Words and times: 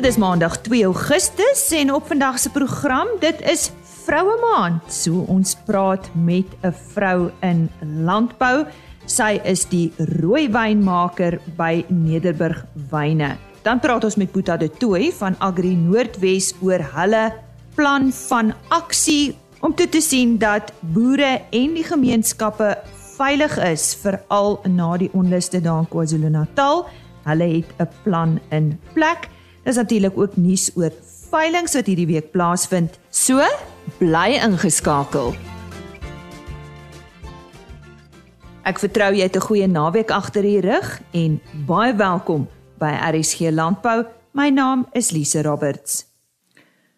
Dit 0.00 0.08
is 0.08 0.16
Maandag 0.16 0.54
2 0.64 0.84
Augustus 0.84 1.60
en 1.76 1.90
op 1.92 2.06
vandag 2.08 2.38
se 2.38 2.48
program, 2.50 3.06
dit 3.20 3.40
is 3.44 3.66
Vroue 3.84 4.38
Maand. 4.40 4.86
So 4.88 5.26
ons 5.28 5.56
praat 5.68 6.08
met 6.14 6.46
'n 6.64 6.72
vrou 6.72 7.30
in 7.40 7.68
landbou. 7.80 8.64
Sy 9.04 9.40
is 9.44 9.64
die 9.68 9.92
rooi 9.98 10.48
wynmaker 10.48 11.38
by 11.56 11.84
Nederburg 11.88 12.64
Wyne. 12.90 13.36
Dan 13.62 13.80
praat 13.80 14.04
ons 14.04 14.16
met 14.16 14.32
Boeta 14.32 14.56
de 14.56 14.70
Tooi 14.70 15.12
van 15.12 15.36
Agri 15.38 15.74
Noordwes 15.76 16.54
oor 16.62 16.80
hulle 16.92 17.32
plan 17.74 18.12
van 18.12 18.54
aksie 18.68 19.36
om 19.60 19.74
toe 19.74 19.88
te 19.88 20.00
sien 20.00 20.38
dat 20.38 20.72
boere 20.80 21.42
en 21.50 21.74
die 21.74 21.84
gemeenskappe 21.84 22.78
veilig 23.16 23.58
is 23.58 23.94
veral 23.94 24.60
na 24.64 24.96
die 24.96 25.10
onluste 25.12 25.60
daar 25.60 25.78
in 25.78 25.88
KwaZulu-Natal. 25.88 26.86
Hulle 27.24 27.44
het 27.44 27.68
'n 27.78 27.88
plan 28.02 28.40
in 28.48 28.80
plek. 28.94 29.28
Dis 29.70 29.78
natuurlik 29.78 30.16
ook 30.18 30.32
nuus 30.34 30.64
oor 30.74 30.90
veilinge 31.30 31.70
wat 31.70 31.86
hierdie 31.86 32.08
week 32.08 32.32
plaasvind. 32.34 32.96
So, 33.14 33.44
bly 34.00 34.32
ingeskakel. 34.42 35.30
Ek 38.66 38.80
vertrou 38.82 39.12
jy 39.14 39.28
het 39.28 39.36
'n 39.38 39.46
goeie 39.46 39.68
naweek 39.70 40.10
agter 40.10 40.42
die 40.42 40.58
rug 40.60 40.98
en 41.14 41.38
baie 41.70 41.94
welkom 41.94 42.48
by 42.80 42.90
RSG 43.14 43.54
Landbou. 43.54 44.06
My 44.32 44.48
naam 44.50 44.86
is 44.92 45.12
Lise 45.12 45.42
Roberts. 45.42 46.04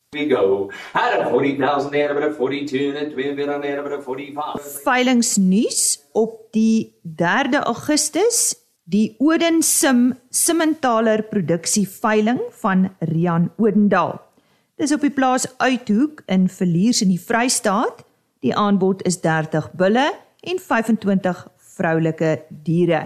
We 0.09 0.27
go. 0.29 0.71
Had 0.93 1.19
a 1.19 1.29
40,000 1.29 1.91
there 1.91 2.13
but 2.13 2.23
a 2.23 2.33
42 2.33 2.95
and 2.97 3.13
we 3.13 3.33
been 3.33 3.49
on 3.49 3.61
there 3.61 3.83
but 3.83 3.91
a 3.91 4.01
45. 4.01 4.81
Veilingsnuus 4.83 5.99
op 6.11 6.51
die 6.51 6.95
3de 7.03 7.63
Augustus 7.63 8.55
die 8.83 9.15
Oden 9.19 9.61
Sim 9.61 10.17
Simmentaler 10.29 11.21
produksie 11.21 11.87
veiling 11.87 12.39
van 12.49 12.89
Rian 12.99 13.51
Odendal. 13.57 14.30
Dis 14.81 14.89
op 14.95 15.03
die 15.05 15.13
plaas 15.13 15.43
Uithoek 15.61 16.23
in 16.25 16.47
Verliers 16.49 17.03
in 17.03 17.11
die 17.11 17.21
Vrystaat. 17.21 17.99
Die 18.41 18.53
aanbod 18.57 19.03
is 19.05 19.19
30 19.21 19.67
bulle 19.77 20.07
en 20.41 20.57
25 20.57 21.43
vroulike 21.75 22.31
diere. 22.65 23.03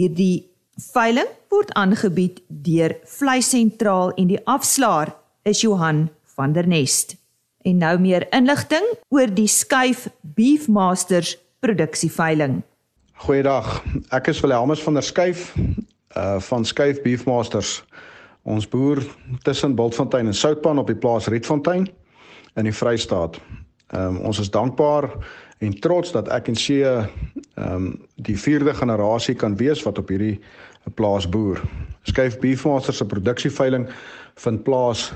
Hierdie 0.00 0.48
veiling 0.94 1.28
word 1.52 1.74
aangebied 1.76 2.40
deur 2.48 2.96
Vleisentraal 3.04 4.14
en 4.16 4.32
die 4.32 4.40
afslaer 4.48 5.12
is 5.44 5.60
Johan 5.60 6.06
van 6.32 6.56
der 6.56 6.64
Nest. 6.64 7.18
En 7.60 7.84
nou 7.84 7.98
meer 8.00 8.24
inligting 8.32 8.88
oor 9.12 9.28
die 9.28 9.50
Skyf 9.52 10.06
Beefmasters 10.22 11.36
produksieveiling. 11.60 12.62
Goeiedag. 13.20 13.82
Ek 14.16 14.32
is 14.32 14.40
Wilhelmus 14.40 14.80
van 14.80 14.96
der 14.96 15.04
Skyf 15.04 15.50
uh 16.16 16.38
van 16.40 16.64
Skyf 16.64 17.02
Beefmasters. 17.04 17.82
Ons 18.48 18.68
boer 18.68 19.02
tussen 19.44 19.74
Bultfontein 19.76 20.26
en 20.26 20.34
Soutpan 20.34 20.78
op 20.80 20.88
die 20.88 20.96
plaas 20.96 21.26
Rietfontein 21.28 21.88
in 22.56 22.64
die 22.64 22.72
Vrystaat. 22.72 23.36
Ehm 23.92 24.16
um, 24.16 24.22
ons 24.28 24.38
is 24.40 24.50
dankbaar 24.50 25.10
en 25.64 25.74
trots 25.80 26.12
dat 26.12 26.28
ek 26.32 26.48
en 26.48 26.56
see 26.56 26.84
ehm 26.84 27.04
um, 27.74 27.90
die 28.16 28.38
vierde 28.40 28.72
generasie 28.74 29.34
kan 29.34 29.56
wees 29.56 29.82
wat 29.84 29.98
op 30.00 30.08
hierdie 30.08 30.38
plaas 30.96 31.28
boer. 31.28 31.60
Skyf 32.08 32.38
Beefmaster 32.40 32.94
se 32.94 33.06
produksieveiling 33.06 33.88
vind 34.34 34.62
plaas 34.64 35.12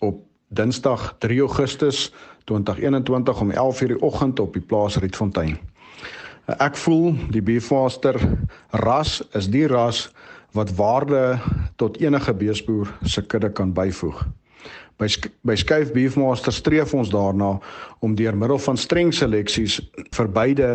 op 0.00 0.24
Dinsdag 0.48 1.14
3 1.18 1.40
Augustus 1.40 2.12
2021 2.44 3.40
om 3.40 3.52
11:00 3.52 3.92
die 3.92 4.02
oggend 4.02 4.40
op 4.40 4.52
die 4.52 4.64
plaas 4.64 4.96
Rietfontein. 4.96 5.58
Ek 6.58 6.76
voel 6.76 7.14
die 7.30 7.42
Beefmaster 7.42 8.16
ras 8.70 9.20
is 9.32 9.48
die 9.48 9.66
ras 9.66 10.08
wat 10.56 10.72
waarde 10.74 11.38
tot 11.76 12.00
enige 12.00 12.34
beesboer 12.34 12.90
se 13.02 13.22
kudde 13.22 13.52
kan 13.52 13.72
byvoeg. 13.72 14.24
By 15.00 15.08
by 15.46 15.56
Skuif 15.56 15.92
Beefmaster 15.92 16.52
streef 16.52 16.94
ons 16.94 17.10
daarna 17.10 17.54
om 18.04 18.14
deur 18.14 18.36
middel 18.36 18.58
van 18.58 18.76
streng 18.76 19.14
seleksies 19.14 19.78
vir 20.16 20.28
beide 20.28 20.68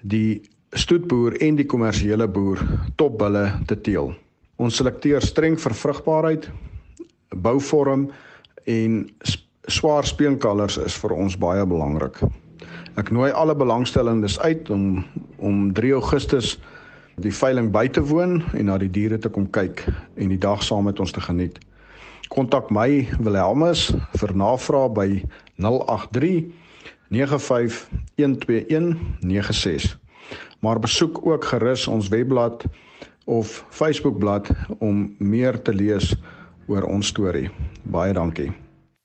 die 0.00 0.40
stoetboer 0.72 1.36
en 1.44 1.58
die 1.58 1.66
kommersiële 1.66 2.28
boer 2.28 2.62
topbulle 2.96 3.44
te 3.66 3.76
teel. 3.80 4.14
Ons 4.58 4.80
selekteer 4.80 5.22
streng 5.22 5.58
vir 5.60 5.74
vrugbaarheid, 5.74 6.48
bouvorm 7.36 8.08
en 8.66 9.04
swaar 9.68 10.06
speenkalvers 10.08 10.78
is 10.80 10.96
vir 10.96 11.14
ons 11.16 11.36
baie 11.36 11.64
belangrik. 11.68 12.20
Ek 12.98 13.12
nooi 13.14 13.30
alle 13.30 13.54
belangstellendes 13.54 14.38
uit 14.40 14.70
om 14.74 15.04
om 15.38 15.68
3 15.72 15.92
Augustus 15.94 16.56
die 17.22 17.34
veiling 17.34 17.72
by 17.74 17.88
te 17.88 18.02
woon 18.04 18.42
en 18.54 18.70
na 18.70 18.78
die 18.78 18.90
diere 18.90 19.18
te 19.18 19.30
kom 19.32 19.50
kyk 19.50 19.84
en 20.16 20.28
die 20.32 20.40
dag 20.40 20.62
saam 20.62 20.84
met 20.88 21.00
ons 21.00 21.12
te 21.12 21.20
geniet. 21.20 21.58
Kontak 22.28 22.70
my 22.70 23.08
Wilhelmus 23.18 23.90
vir 24.20 24.34
navraag 24.36 24.92
by 24.96 25.08
083 25.56 26.52
9512196. 27.10 29.98
Maar 30.60 30.78
besoek 30.78 31.26
ook 31.26 31.44
gerus 31.44 31.86
ons 31.86 32.08
webblad 32.08 32.64
of 33.24 33.64
Facebookblad 33.68 34.48
om 34.78 35.14
meer 35.18 35.62
te 35.62 35.72
lees 35.72 36.16
oor 36.66 36.82
ons 36.82 37.06
storie. 37.06 37.50
Baie 37.82 38.12
dankie. 38.12 38.52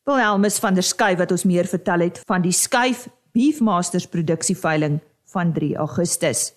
Wilhelmus 0.04 0.60
van 0.60 0.76
der 0.76 0.84
Skyf 0.84 1.18
wat 1.18 1.32
ons 1.32 1.44
meer 1.48 1.66
vertel 1.66 2.00
het 2.00 2.20
van 2.28 2.42
die 2.44 2.52
Skyf 2.52 3.08
Beefmasters 3.32 4.08
produksieveiling 4.08 5.00
van 5.32 5.54
3 5.54 5.76
Augustus. 5.76 6.54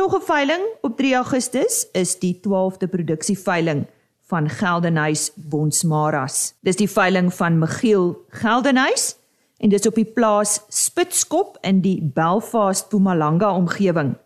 Nog 0.00 0.14
'n 0.16 0.24
veiling 0.24 0.62
op 0.80 0.96
3 0.96 1.14
Augustus 1.14 1.88
is 1.92 2.18
die 2.18 2.40
12de 2.40 2.88
produksieveiling 2.88 3.86
van 4.26 4.48
Geldenhuys 4.48 5.30
Bonsmaras. 5.34 6.54
Dis 6.60 6.76
die 6.76 6.90
veiling 6.90 7.34
van 7.34 7.58
Michiel 7.58 8.24
Geldenhuys 8.28 9.16
en 9.56 9.68
dis 9.68 9.86
op 9.86 9.94
die 9.94 10.04
plaas 10.04 10.60
Spitskop 10.68 11.58
in 11.60 11.80
die 11.80 12.10
Belfast 12.14 12.84
Mpumalanga 12.84 13.54
omgewing. 13.54 14.16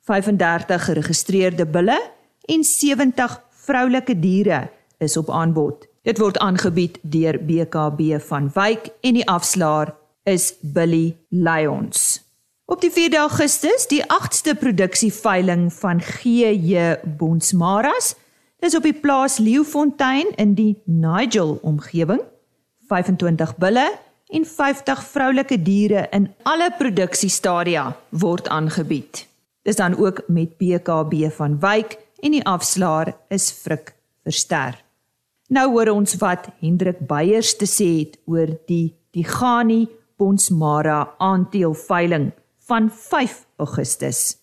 35 0.00 0.84
geregistreerde 0.84 1.66
bulle 1.66 2.00
en 2.44 2.64
70 2.64 3.42
vroulike 3.50 4.18
diere 4.18 4.70
is 4.98 5.16
op 5.16 5.30
aanbod. 5.30 5.88
Dit 6.02 6.18
word 6.18 6.38
aangebied 6.38 6.98
deur 7.02 7.44
BKB 7.44 8.20
van 8.20 8.50
Wyk 8.54 8.90
en 9.00 9.14
die 9.14 9.28
afslaer 9.28 9.94
is 10.22 10.54
Billy 10.60 11.16
Lions. 11.28 12.31
Op 12.64 12.80
die 12.80 12.90
4de 12.90 13.18
Augustus, 13.18 13.88
die 13.90 14.02
8ste 14.06 14.54
produksieveiling 14.58 15.72
van 15.74 16.00
GJ 16.00 16.94
Bonsmaras, 17.18 18.14
dis 18.62 18.76
op 18.78 18.84
die 18.86 18.94
plaas 18.94 19.40
Leeufontein 19.42 20.30
in 20.38 20.54
die 20.54 20.76
Nigel 20.86 21.58
omgewing. 21.62 22.20
25 22.86 23.56
bulle 23.58 23.88
en 24.30 24.46
50 24.46 25.02
vroulike 25.10 25.58
diere 25.62 26.06
in 26.14 26.28
alle 26.46 26.70
produksiestadia 26.78 27.88
word 28.10 28.48
aangebied. 28.48 29.26
Dis 29.66 29.76
dan 29.76 29.96
ook 29.98 30.22
met 30.28 30.54
BKB 30.56 31.32
van 31.34 31.58
Wyk 31.60 31.98
en 32.22 32.36
die 32.36 32.44
afslaer 32.46 33.16
is 33.28 33.50
Frik 33.50 33.90
Verster. 34.22 34.78
Nou 35.50 35.66
hoor 35.74 35.90
ons 35.90 36.14
wat 36.22 36.46
Hendrik 36.60 37.02
Beyers 37.10 37.56
te 37.58 37.66
sê 37.66 37.90
het 38.04 38.20
oor 38.30 38.54
die 38.70 38.94
Digani 39.10 39.88
Bonsmara 40.16 41.08
aandeelveiling 41.18 42.30
van 42.72 42.90
5 42.90 43.46
Augustus. 43.56 44.36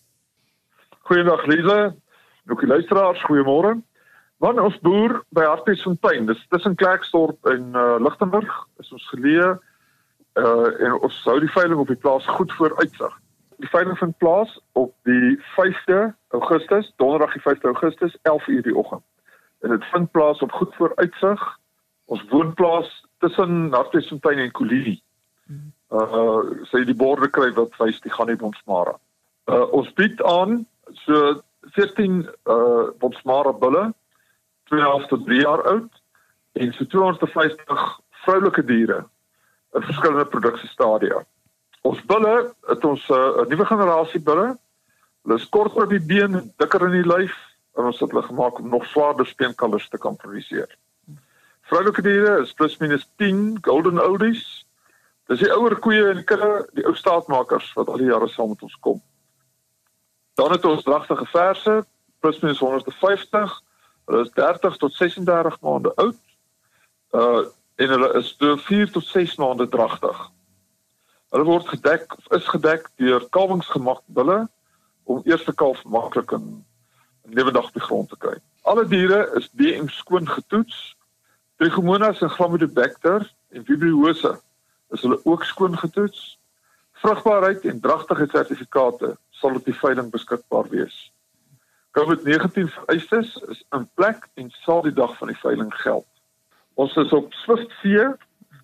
Goeiedag 0.98 1.46
Lize. 1.46 1.94
Ook 2.46 2.60
die 2.60 2.68
luisteraars, 2.68 3.24
goeiemôre. 3.26 3.72
Want 4.38 4.60
ons 4.60 4.76
boer 4.86 5.24
by 5.34 5.42
Hartbeesfontein, 5.42 6.28
dis 6.28 6.44
tussen 6.48 6.76
Klerksdorp 6.78 7.46
en 7.50 7.74
uh, 7.74 7.96
Lichtenburg, 7.98 8.52
is 8.78 8.92
ons 8.94 9.08
geleë 9.14 9.48
uh 10.38 10.68
en 10.86 10.94
ons 11.00 11.16
hou 11.26 11.34
die 11.42 11.50
veiling 11.56 11.82
op 11.82 11.90
die 11.90 11.98
plaas 12.04 12.28
goed 12.36 12.54
voor 12.54 12.76
uitsig. 12.78 13.18
Die 13.64 13.72
veiling 13.74 13.98
vind 13.98 14.16
plaas 14.22 14.54
op 14.78 14.94
die 15.10 15.34
5de 15.56 15.98
Augustus, 16.38 16.92
donderdag 17.02 17.34
die 17.34 17.42
5de 17.48 17.72
Augustus, 17.74 18.16
11:00 18.30 18.62
die 18.68 18.76
oggend. 18.84 19.06
En 19.66 19.74
dit 19.74 19.90
vind 19.90 20.10
plaas 20.10 20.38
op 20.46 20.54
goed 20.60 20.74
voor 20.78 20.92
uitsig. 21.02 21.42
Ons 22.04 22.22
woonplaas 22.30 22.94
tussen 23.18 23.72
Hartbeesfontein 23.74 24.38
en 24.46 24.54
Kolini 24.54 25.00
uh 25.90 26.66
sê 26.70 26.84
die 26.86 26.94
borde 26.94 27.28
kry 27.28 27.50
wat 27.56 27.74
wys 27.78 28.00
die 28.00 28.12
gaan 28.14 28.30
nie 28.30 28.38
Bonsmara. 28.38 28.94
Uh 29.50 29.66
ons 29.76 29.90
bied 29.98 30.22
aan 30.22 30.66
so 31.04 31.40
14 31.76 32.28
uh 32.46 32.90
Bonsmara 32.98 33.52
bulle 33.52 33.90
12 34.70 35.06
tot 35.10 35.26
3 35.26 35.40
jaar 35.40 35.62
oud 35.72 35.90
en 36.52 36.72
so 36.72 36.86
250 36.86 38.00
vroulike 38.24 38.64
diere 38.64 39.04
in 39.74 39.82
verskillende 39.82 40.26
produksiestadia. 40.30 41.24
Ons 41.82 42.02
bulle 42.06 42.34
het 42.68 42.84
ons 42.84 43.08
'n 43.08 43.14
uh, 43.14 43.46
nuwe 43.48 43.66
generasie 43.66 44.20
bulle. 44.20 44.58
Hulle 45.22 45.36
is 45.36 45.48
korter 45.48 45.82
op 45.82 45.90
die 45.90 46.06
been, 46.06 46.52
dikker 46.56 46.86
in 46.86 47.02
die 47.02 47.08
lyf 47.16 47.36
en 47.76 47.84
ons 47.84 48.00
het 48.00 48.10
hulle 48.10 48.22
gemaak 48.22 48.58
om 48.58 48.68
nog 48.68 48.84
swaarder 48.86 49.26
speenkalvers 49.26 49.88
te 49.88 49.98
kan 49.98 50.16
produseer. 50.16 50.68
Vroulike 51.70 52.02
diere 52.02 52.40
is 52.40 52.52
plus 52.52 52.78
minus 52.78 53.08
10 53.16 53.58
golden 53.60 54.02
oldies 54.02 54.59
Dis 55.30 55.44
die 55.44 55.52
ouer 55.54 55.76
koeie 55.78 56.08
en 56.10 56.24
kudde, 56.26 56.50
die 56.74 56.82
ou 56.88 56.96
staatmakers 56.98 57.68
wat 57.78 57.90
al 57.92 58.00
die 58.02 58.08
jare 58.10 58.26
saam 58.32 58.50
met 58.50 58.62
ons 58.66 58.74
kom. 58.82 58.98
Dan 60.34 60.50
het 60.56 60.64
ons 60.66 60.82
dragtige 60.82 61.26
verse, 61.30 61.74
plus 62.18 62.40
minus 62.42 62.58
150. 62.58 63.54
Hulle 64.10 64.24
is 64.26 64.32
30 64.34 64.76
tot 64.82 64.96
36 64.98 65.60
maande 65.62 65.94
oud. 66.02 66.18
Uh 67.14 67.46
en 67.80 67.88
hulle 67.88 68.08
is 68.18 68.34
so 68.36 68.56
4 68.60 68.90
tot 68.92 69.06
6 69.08 69.38
maande 69.40 69.64
dragtig. 69.72 70.18
Hulle 71.32 71.46
word 71.48 71.70
gedek 71.70 72.12
of 72.18 72.26
is 72.36 72.48
gedek 72.52 72.90
deur 73.00 73.22
kalwingsgemak 73.32 74.02
bulle 74.18 74.42
om 75.08 75.22
eerste 75.24 75.54
kalf 75.54 75.80
maklik 75.84 76.34
in 76.36 76.50
lewendig 77.22 77.70
op 77.70 77.78
die 77.78 77.86
grond 77.86 78.10
te 78.10 78.18
kry. 78.20 78.34
Alle 78.68 78.84
diere 78.90 79.22
is 79.38 79.48
BM 79.56 79.88
skoon 79.88 80.28
getoets. 80.28 80.82
Trichomonas 81.56 82.20
en 82.20 82.34
Chlamydobacter 82.34 83.24
en 83.54 83.64
Vibrio 83.64 84.02
is 84.90 85.02
hulle 85.06 85.20
ook 85.24 85.44
skoon 85.44 85.78
getoets. 85.78 86.38
Vrugbaarheid 87.00 87.64
en 87.64 87.80
dragtigheidssertifikate 87.80 89.16
sal 89.30 89.54
op 89.56 89.64
die 89.64 89.76
veiling 89.76 90.10
beskikbaar 90.10 90.68
wees. 90.68 91.12
COVID-19 91.98 92.68
vereistes 92.74 93.36
is 93.48 93.64
in 93.74 93.88
plek 93.94 94.28
en 94.34 94.50
sal 94.64 94.82
die 94.82 94.92
dag 94.94 95.16
van 95.18 95.28
die 95.32 95.40
veiling 95.40 95.74
geld. 95.82 96.06
Ons 96.74 96.96
is 96.96 97.12
op 97.12 97.32
Swift 97.42 97.72
C. 97.80 98.04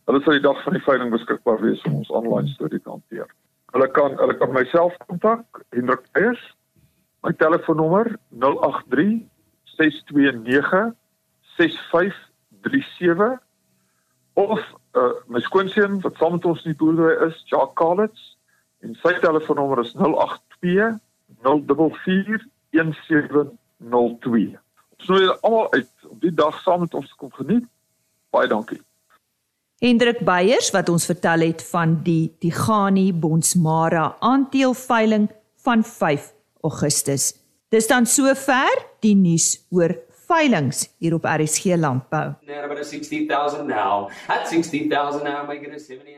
Hulle 0.07 0.21
sal 0.23 0.37
die 0.37 0.45
dag 0.45 0.63
van 0.63 0.77
die 0.77 0.85
veiling 0.85 1.11
beskikbaar 1.11 1.61
wees 1.65 1.83
om 1.89 1.95
ons 2.03 2.13
aanlyn 2.15 2.49
studie 2.53 2.81
te 2.83 2.91
hanteer. 2.93 3.27
Hulle 3.75 3.89
kan 3.91 4.15
hulle 4.21 4.37
kan 4.39 4.53
myself 4.55 4.95
kontak, 5.09 5.65
Hendrik 5.75 6.05
Eyers. 6.15 6.45
My 7.27 7.33
telefoonnommer 7.35 8.13
083 8.31 9.27
629 9.77 10.95
6537 11.57 13.46
of 14.37 14.61
uh, 14.97 15.13
my 15.33 15.41
skoonseun 15.41 16.01
wat 16.05 16.19
saam 16.21 16.37
met 16.37 16.45
ons 16.49 16.65
in 16.65 16.75
die 16.75 16.81
boerdery 16.81 17.17
is, 17.29 17.39
Jacques 17.51 17.77
Kalitz, 17.81 18.21
en 18.85 18.97
sy 19.01 19.15
telefoonnommer 19.23 19.81
is 19.83 19.95
082 19.97 20.99
044 21.43 22.45
1702. 22.77 24.59
Ons 24.97 25.09
nooi 25.13 25.25
almal 25.41 25.73
uit 25.73 26.11
om 26.11 26.21
die 26.21 26.35
dag 26.35 26.61
saam 26.65 26.85
met 26.85 26.95
ons 26.97 27.17
kom 27.21 27.33
geniet. 27.37 27.65
Baie 28.35 28.49
dankie. 28.51 28.81
Hendrik 29.85 30.23
Beyers 30.25 30.71
wat 30.73 30.89
ons 30.89 31.05
vertel 31.09 31.45
het 31.45 31.65
van 31.69 31.99
die 32.05 32.33
Tigani 32.41 33.11
Bonsmara 33.13 34.15
aandeelveiling 34.25 35.29
van 35.65 35.85
5 35.85 36.31
Augustus. 36.65 37.35
Dis 37.69 37.89
dan 37.91 38.07
sover 38.09 38.73
die 39.05 39.15
nuus 39.19 39.67
oor 39.75 39.93
veilings 40.27 40.89
hier 40.99 41.15
op 41.15 41.25
RSG 41.25 41.77
Landbou. 41.79 42.35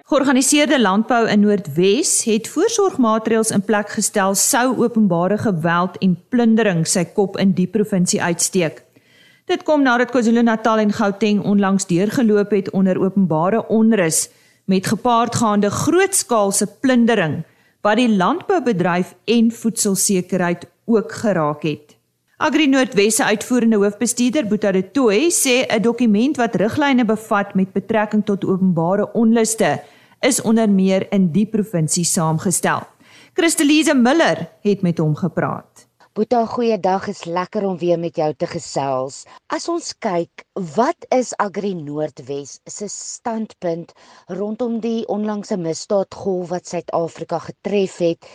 Georganiseerde 0.08 0.80
landbou 0.80 1.28
in 1.28 1.40
Noordwes 1.40 2.24
het 2.24 2.48
voorsorgmaatreëls 2.48 3.50
in 3.50 3.64
plek 3.64 3.92
gestel 3.98 4.34
sou 4.34 4.76
openbare 4.78 5.38
geweld 5.38 5.98
en 5.98 6.16
plundering 6.28 6.86
sy 6.86 7.04
kop 7.04 7.36
in 7.38 7.52
die 7.52 7.66
provinsie 7.66 8.22
uitsteek. 8.22 8.82
Dit 9.48 9.62
kom 9.64 9.82
nadat 9.82 10.10
KwaZulu-Natal 10.12 10.78
en 10.78 10.92
Gauteng 10.92 11.44
onlangs 11.44 11.86
deurgeloop 11.88 12.50
het 12.52 12.70
onder 12.70 13.00
openbare 13.00 13.66
onrus 13.68 14.28
met 14.64 14.86
gepaardgaande 14.86 15.70
grootskaalse 15.70 16.66
plundering 16.80 17.42
wat 17.80 17.96
die 17.96 18.08
landboubedryf 18.08 19.14
en 19.24 19.52
voedselsekerheid 19.52 20.66
ook 20.84 21.12
geraak 21.12 21.62
het. 21.62 21.87
Agri 22.38 22.68
Noordwes 22.70 23.16
se 23.18 23.24
uitvoerende 23.24 23.76
hoofbestuurder 23.82 24.46
Boeta 24.46 24.70
de 24.70 24.84
Tooi 24.94 25.30
sê 25.34 25.66
'n 25.66 25.82
dokument 25.82 26.36
wat 26.36 26.54
riglyne 26.54 27.04
bevat 27.04 27.54
met 27.54 27.72
betrekking 27.72 28.24
tot 28.24 28.44
openbare 28.44 29.12
onluste 29.12 29.82
is 30.20 30.40
onder 30.42 30.70
meer 30.70 31.12
in 31.12 31.32
die 31.32 31.46
provinsie 31.46 32.04
saamgestel. 32.04 32.86
Christelise 33.34 33.94
Miller 33.94 34.50
het 34.62 34.82
met 34.82 34.98
hom 34.98 35.16
gepraat. 35.16 35.88
Boeta, 36.12 36.44
goeiedag, 36.46 37.08
is 37.08 37.24
lekker 37.24 37.66
om 37.66 37.78
weer 37.78 37.98
met 37.98 38.16
jou 38.16 38.34
te 38.34 38.46
gesels. 38.46 39.24
As 39.46 39.68
ons 39.68 39.98
kyk, 39.98 40.44
wat 40.76 41.06
is 41.08 41.34
Agri 41.36 41.74
Noordwes 41.74 42.60
se 42.64 42.88
standpunt 42.88 43.92
rondom 44.26 44.80
die 44.80 45.06
onlangse 45.06 45.56
misdaadgolf 45.56 46.48
wat 46.48 46.66
Suid-Afrika 46.66 47.38
getref 47.38 47.98
het 47.98 48.26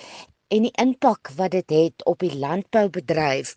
en 0.53 0.67
die 0.67 0.73
impak 0.81 1.31
wat 1.37 1.53
dit 1.55 1.69
het 1.73 2.03
op 2.09 2.21
die 2.21 2.33
landboubedryf 2.37 3.53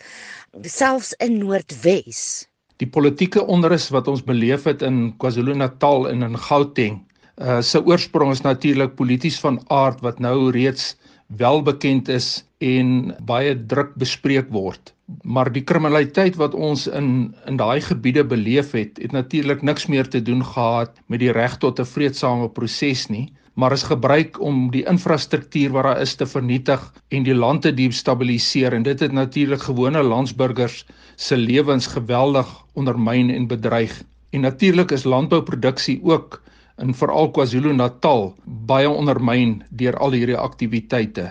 selfs 0.65 1.12
in 1.25 1.38
Noordwes. 1.43 2.47
Die 2.81 2.88
politieke 2.88 3.45
onrus 3.45 3.91
wat 3.93 4.09
ons 4.09 4.25
beleef 4.25 4.65
het 4.69 4.83
in 4.85 5.12
KwaZulu-Natal 5.21 6.09
en 6.12 6.25
in 6.26 6.38
Gauteng, 6.49 7.03
uh 7.37 7.61
se 7.61 7.83
oorsprong 7.85 8.33
is 8.33 8.45
natuurlik 8.45 8.97
polities 8.97 9.37
van 9.41 9.61
aard 9.69 10.00
wat 10.00 10.21
nou 10.25 10.50
reeds 10.57 10.95
wel 11.41 11.62
bekend 11.62 12.09
is 12.09 12.45
en 12.65 13.12
baie 13.29 13.53
druk 13.69 13.93
bespreek 14.00 14.49
word. 14.55 14.93
Maar 15.23 15.50
die 15.53 15.62
kriminaliteit 15.62 16.38
wat 16.41 16.55
ons 16.55 16.87
in 16.88 17.35
in 17.45 17.61
daai 17.61 17.81
gebiede 17.85 18.25
beleef 18.25 18.73
het, 18.73 18.97
het 19.03 19.12
natuurlik 19.12 19.62
niks 19.62 19.87
meer 19.87 20.09
te 20.09 20.23
doen 20.23 20.45
gehad 20.45 20.97
met 21.12 21.21
die 21.21 21.33
reg 21.33 21.59
tot 21.61 21.81
'n 21.81 21.93
vreedsame 21.93 22.49
proses 22.49 23.07
nie, 23.09 23.29
maar 23.56 23.72
is 23.72 23.86
gebruik 23.88 24.36
om 24.40 24.66
die 24.70 24.84
infrastruktuur 24.84 25.72
wat 25.72 25.86
daar 25.88 26.00
is 26.04 26.14
te 26.20 26.26
vernietig 26.28 26.82
en 27.08 27.25
die 27.25 27.34
land 27.34 27.62
te 27.64 27.72
destabiliseer 27.75 28.76
en 28.76 28.84
dit 28.84 29.00
het 29.00 29.12
natuurlik 29.16 29.62
gewone 29.64 30.02
landsburgers 30.04 30.82
se 31.16 31.36
lewens 31.36 31.86
geweldig 31.86 32.50
ondermyn 32.76 33.30
en 33.32 33.46
bedreig. 33.48 33.94
En 34.30 34.44
natuurlik 34.44 34.92
is 34.92 35.08
landbouproduksie 35.08 36.00
ook 36.04 36.42
in 36.84 36.92
veral 36.94 37.30
KwaZulu-Natal 37.32 38.34
baie 38.44 38.90
ondermyn 38.90 39.62
deur 39.70 39.96
al 39.96 40.12
hierdie 40.12 40.36
aktiwiteite. 40.36 41.30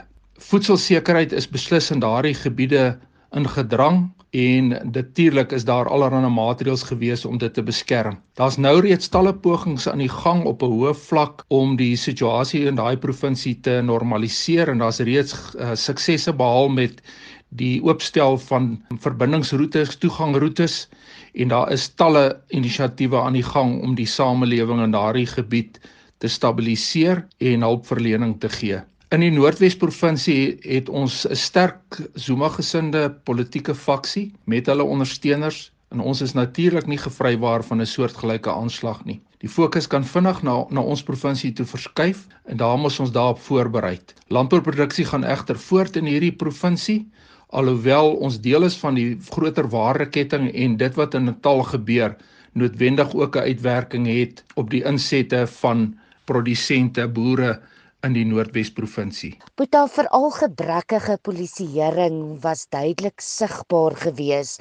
Voedselsekerheid 0.50 1.32
is 1.32 1.50
beslis 1.50 1.92
in 1.94 2.02
daardie 2.02 2.34
gebiede 2.34 2.96
ingedrang 3.36 4.10
en 4.36 4.92
natuurlik 4.92 5.52
is 5.56 5.64
daar 5.66 5.88
allerlei 5.88 6.30
maatreëls 6.30 6.84
gewees 6.84 7.26
om 7.26 7.38
dit 7.40 7.54
te 7.54 7.64
beskerm. 7.64 8.18
Daar's 8.36 8.58
nou 8.58 8.80
reeds 8.84 9.08
talle 9.08 9.34
pogings 9.34 9.88
aan 9.88 10.04
die 10.04 10.12
gang 10.12 10.44
op 10.46 10.64
'n 10.64 10.72
hoë 10.72 10.94
vlak 11.08 11.46
om 11.48 11.76
die 11.76 11.96
situasie 11.96 12.66
in 12.66 12.76
daai 12.76 12.98
provinsie 12.98 13.56
te 13.62 13.82
normaliseer 13.82 14.70
en 14.70 14.84
daar's 14.84 15.00
reeds 15.00 15.34
uh, 15.56 15.72
suksesse 15.76 16.34
behaal 16.34 16.70
met 16.70 17.02
die 17.50 17.84
oopstel 17.84 18.38
van 18.38 18.84
verbindingsroetes, 19.00 19.98
toegangroetes 19.98 20.88
en 21.34 21.48
daar 21.48 21.72
is 21.72 21.88
talle 21.96 22.42
inisiatiewe 22.50 23.22
aan 23.22 23.34
die 23.34 23.44
gang 23.44 23.82
om 23.84 23.96
die 23.96 24.08
samelewing 24.08 24.84
in 24.84 24.92
daardie 24.92 25.28
gebied 25.28 25.80
te 26.18 26.28
stabiliseer 26.28 27.28
en 27.38 27.62
hulpverlening 27.62 28.40
te 28.40 28.50
gee. 28.50 28.82
In 29.16 29.22
die 29.24 29.32
Noordwes 29.32 29.78
provinsie 29.80 30.58
het 30.68 30.90
ons 30.92 31.22
'n 31.24 31.36
sterk 31.40 31.98
Zuma 32.20 32.50
gesinde 32.52 33.04
politieke 33.24 33.76
faksie 33.76 34.34
met 34.44 34.66
hulle 34.68 34.84
ondersteuners 34.84 35.60
en 35.96 36.00
ons 36.00 36.22
is 36.22 36.34
natuurlik 36.34 36.88
nie 36.92 36.98
gevrywaar 36.98 37.64
van 37.64 37.80
'n 37.82 37.86
soortgelyke 37.86 38.52
aanslag 38.52 39.06
nie. 39.06 39.22
Die 39.40 39.50
fokus 39.50 39.88
kan 39.88 40.04
vinnig 40.04 40.42
na 40.44 40.56
na 40.70 40.82
ons 40.82 41.04
provinsie 41.04 41.54
toe 41.54 41.66
verskuif 41.66 42.28
en 42.46 42.58
daar 42.58 42.78
moet 42.78 43.00
ons 43.00 43.12
daarop 43.12 43.40
voorberei. 43.40 44.00
Landbouproduksie 44.28 45.06
gaan 45.06 45.24
egter 45.24 45.60
voort 45.60 45.96
in 45.96 46.06
hierdie 46.06 46.36
provinsie 46.36 47.08
alhoewel 47.50 48.16
ons 48.16 48.42
deel 48.42 48.64
is 48.64 48.76
van 48.76 48.96
die 48.96 49.18
groter 49.30 49.70
waardeketting 49.70 50.52
en 50.54 50.78
dit 50.78 50.96
wat 50.96 51.14
in 51.14 51.24
Natal 51.24 51.64
gebeur 51.64 52.18
noodwendig 52.52 53.16
ook 53.16 53.36
'n 53.36 53.48
uitwerking 53.48 54.08
het 54.08 54.44
op 54.56 54.70
die 54.70 54.84
insette 54.84 55.48
van 55.48 55.96
produsente 56.26 57.08
boere 57.08 57.62
in 58.06 58.14
die 58.18 58.26
Noordwes 58.28 58.70
provinsie. 58.74 59.34
Boeta 59.58 59.86
veral 59.90 60.30
gebrekkige 60.36 61.18
polisieering 61.26 62.38
was 62.44 62.66
duidelik 62.74 63.24
sigbaar 63.24 63.96
gewees. 64.06 64.58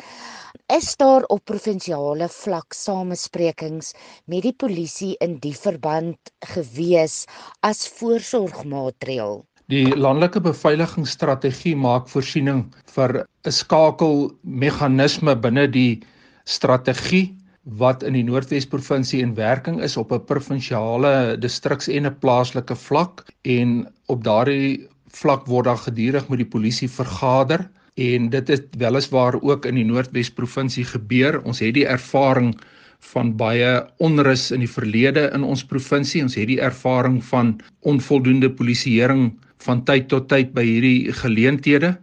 Is 0.73 0.95
daar 0.97 1.27
op 1.29 1.45
provinsiale 1.45 2.29
vlak 2.33 2.73
samesprekings 2.73 3.93
met 4.33 4.47
die 4.47 4.55
polisie 4.57 5.13
in 5.21 5.37
die 5.45 5.55
verband 5.57 6.33
gewees 6.55 7.25
as 7.61 7.85
voorsorgmaatreël? 7.99 9.43
Die 9.73 9.93
landelike 9.97 10.41
beveiligingsstrategie 10.45 11.77
maak 11.77 12.09
voorsiening 12.13 12.67
vir 12.97 13.25
'n 13.45 13.53
skakelmeganisme 13.61 15.37
binne 15.37 15.69
die 15.69 16.03
strategie 16.45 17.44
wat 17.65 18.03
in 18.03 18.13
die 18.13 18.25
Noordwes 18.25 18.67
provinsie 18.69 19.23
in 19.25 19.35
werking 19.35 19.81
is 19.83 19.97
op 19.97 20.13
'n 20.13 20.25
provinsiale, 20.25 21.37
distriks 21.39 21.89
en 21.89 22.07
'n 22.07 22.19
plaaslike 22.21 22.77
vlak 22.77 23.25
en 23.43 23.89
op 24.07 24.25
daardie 24.25 24.89
vlak 25.09 25.47
word 25.47 25.65
daar 25.65 25.79
gedurig 25.79 26.29
met 26.29 26.39
die 26.39 26.53
polisie 26.57 26.89
vergader 26.89 27.69
en 27.95 28.31
dit 28.31 28.49
het 28.49 28.67
weliswaar 28.77 29.41
ook 29.43 29.67
in 29.67 29.75
die 29.75 29.85
Noordwes 29.85 30.31
provinsie 30.31 30.85
gebeur. 30.85 31.43
Ons 31.45 31.61
het 31.61 31.75
die 31.75 31.87
ervaring 31.87 32.55
van 33.13 33.37
baie 33.37 33.87
onrus 33.99 34.51
in 34.51 34.61
die 34.61 34.71
verlede 34.71 35.31
in 35.35 35.43
ons 35.43 35.65
provinsie. 35.65 36.23
Ons 36.23 36.35
het 36.35 36.49
die 36.49 36.61
ervaring 36.61 37.25
van 37.25 37.61
onvoldoende 37.81 38.51
polisieering 38.51 39.33
van 39.59 39.85
tyd 39.85 40.09
tot 40.09 40.29
tyd 40.29 40.53
by 40.55 40.65
hierdie 40.65 41.13
geleenthede 41.13 41.97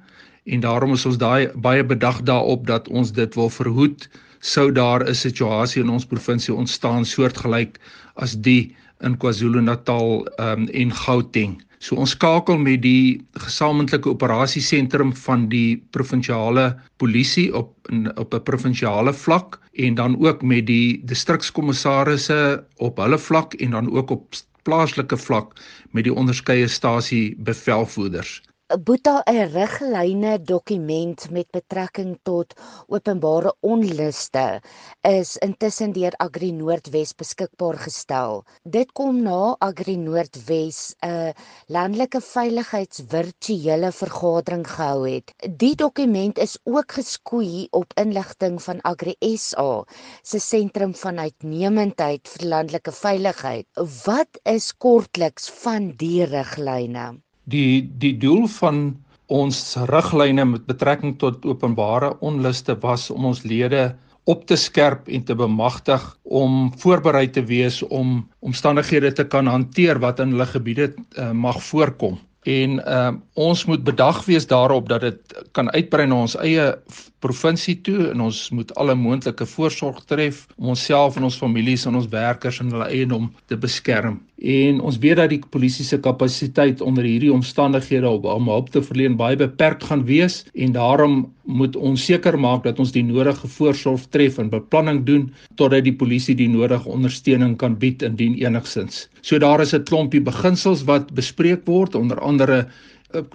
en 0.45 0.59
daarom 0.59 0.93
is 0.93 1.05
ons 1.05 1.17
daai 1.21 1.49
baie 1.55 1.83
bedag 1.83 2.21
daarop 2.25 2.65
dat 2.67 2.87
ons 2.87 3.11
dit 3.11 3.35
wil 3.35 3.49
verhoed 3.49 4.09
sou 4.41 4.71
daar 4.71 5.05
'n 5.05 5.15
situasie 5.15 5.81
in 5.81 5.89
ons 5.89 6.05
provinsie 6.05 6.53
ontstaan 6.53 7.05
soortgelyk 7.05 7.79
as 8.15 8.35
die 8.35 8.75
in 9.01 9.17
KwaZulu-Natal 9.17 10.27
um, 10.39 10.67
en 10.67 10.91
Gauteng. 10.93 11.61
So 11.81 11.95
ons 11.95 12.13
skakel 12.13 12.59
met 12.61 12.83
die 12.83 13.21
gesamentlike 13.41 14.09
operasiesentrum 14.09 15.15
van 15.23 15.47
die 15.49 15.81
provinsiale 15.95 16.75
polisie 17.01 17.49
op 17.57 17.73
op 18.15 18.33
'n 18.33 18.43
provinsiale 18.43 19.13
vlak 19.13 19.59
en 19.73 19.95
dan 19.95 20.15
ook 20.21 20.41
met 20.41 20.65
die 20.65 21.01
distrikskommissarisse 21.05 22.63
op 22.77 22.97
hulle 22.97 23.17
vlak 23.17 23.53
en 23.53 23.71
dan 23.71 23.91
ook 23.91 24.09
op 24.09 24.35
plaaslike 24.63 25.17
vlak 25.17 25.57
met 25.91 26.03
die 26.03 26.13
onderskeie 26.13 26.67
stasie 26.67 27.35
bevelvoerders. 27.37 28.41
Boeta 28.71 29.19
'n 29.27 29.51
riglyne 29.51 30.37
dokument 30.39 31.29
met 31.29 31.47
betrekking 31.51 32.11
tot 32.23 32.53
openbare 32.87 33.51
onluste 33.59 34.61
is 35.09 35.31
intussen 35.47 35.91
deur 35.91 36.13
Agri 36.25 36.51
Noordwes 36.55 37.11
beskikbaar 37.21 37.75
gestel. 37.85 38.45
Dit 38.63 38.93
kom 38.95 39.17
na 39.25 39.57
Agri 39.67 39.97
Noordwes 39.97 40.95
'n 41.03 41.33
landelike 41.67 42.21
veiligheidsvirtuele 42.21 43.91
vergadering 43.91 44.63
gehou 44.67 45.03
het. 45.09 45.33
Die 45.63 45.75
dokument 45.75 46.39
is 46.39 46.57
ook 46.63 46.91
geskoei 46.99 47.67
op 47.71 47.91
inligting 47.99 48.61
van 48.63 48.79
Agri 48.81 49.15
SA 49.35 49.83
se 50.23 50.39
sentrum 50.39 50.95
van 50.95 51.19
uitnemendheid 51.19 52.27
vir 52.27 52.47
landelike 52.47 52.91
veiligheid. 52.91 53.67
Wat 54.05 54.39
is 54.43 54.71
kortliks 54.77 55.49
van 55.49 55.91
die 55.97 56.23
riglyne? 56.23 57.19
Die 57.49 57.89
die 57.97 58.17
doel 58.17 58.47
van 58.47 58.97
ons 59.31 59.75
riglyne 59.89 60.45
met 60.45 60.65
betrekking 60.67 61.15
tot 61.19 61.45
openbare 61.47 62.13
onluste 62.19 62.75
was 62.83 63.09
om 63.09 63.25
ons 63.25 63.43
lede 63.47 63.91
op 64.29 64.43
te 64.45 64.55
skerp 64.55 65.07
en 65.07 65.23
te 65.23 65.35
bemagtig 65.35 66.03
om 66.23 66.73
voorberei 66.77 67.29
te 67.29 67.43
wees 67.47 67.81
om 67.87 68.19
omstandighede 68.39 69.13
te 69.13 69.25
kan 69.25 69.47
hanteer 69.47 69.99
wat 69.99 70.19
in 70.19 70.35
hulle 70.35 70.45
gebiede 70.45 70.91
uh, 70.93 71.31
mag 71.31 71.57
voorkom. 71.63 72.19
En 72.43 72.79
uh, 72.79 73.13
ons 73.33 73.65
moet 73.65 73.83
bedag 73.83 74.25
wees 74.25 74.47
daarop 74.47 74.89
dat 74.89 75.01
dit 75.01 75.35
kan 75.57 75.71
uitbrei 75.71 76.07
na 76.07 76.21
ons 76.25 76.37
eie 76.41 76.73
provinsie 77.21 77.77
toe 77.85 78.09
en 78.11 78.23
ons 78.27 78.39
moet 78.55 78.73
alle 78.81 78.95
moontlike 78.97 79.45
voorsorg 79.53 80.01
tref 80.09 80.43
om 80.57 80.71
onsself 80.73 81.17
en 81.17 81.27
ons 81.29 81.37
families 81.37 81.85
en 81.85 81.97
ons 81.99 82.09
werkers 82.11 82.59
en 82.63 82.71
hulle 82.73 82.89
eiendom 82.89 83.29
te 83.51 83.57
beskerm. 83.57 84.19
En 84.41 84.79
ons 84.81 84.97
weet 85.03 85.19
dat 85.19 85.29
die 85.29 85.41
polisie 85.53 85.85
se 85.85 85.99
kapasiteit 86.01 86.81
onder 86.81 87.05
hierdie 87.05 87.33
omstandighede 87.33 88.09
op 88.09 88.25
om 88.25 88.49
hulp 88.49 88.71
te 88.73 88.81
verleen 88.81 89.19
baie 89.19 89.37
beperk 89.37 89.85
gaan 89.85 90.05
wees 90.07 90.41
en 90.53 90.73
daarom 90.73 91.21
moet 91.45 91.75
ons 91.75 92.05
seker 92.05 92.37
maak 92.39 92.63
dat 92.65 92.79
ons 92.81 92.93
die 92.95 93.05
nodige 93.05 93.47
voorsorg 93.57 94.07
tref 94.13 94.39
en 94.41 94.49
beplanning 94.49 95.03
doen 95.05 95.27
totdat 95.61 95.85
die 95.85 95.95
polisie 95.97 96.35
die 96.37 96.49
nodige 96.49 96.89
ondersteuning 96.89 97.57
kan 97.61 97.77
bied 97.77 98.01
indien 98.05 98.37
enigsins. 98.41 99.07
So 99.21 99.37
daar 99.37 99.61
is 99.61 99.73
'n 99.73 99.83
klompie 99.83 100.21
beginsels 100.21 100.83
wat 100.89 101.13
bespreek 101.13 101.65
word 101.65 101.95
onder 101.95 102.19
andere 102.19 102.67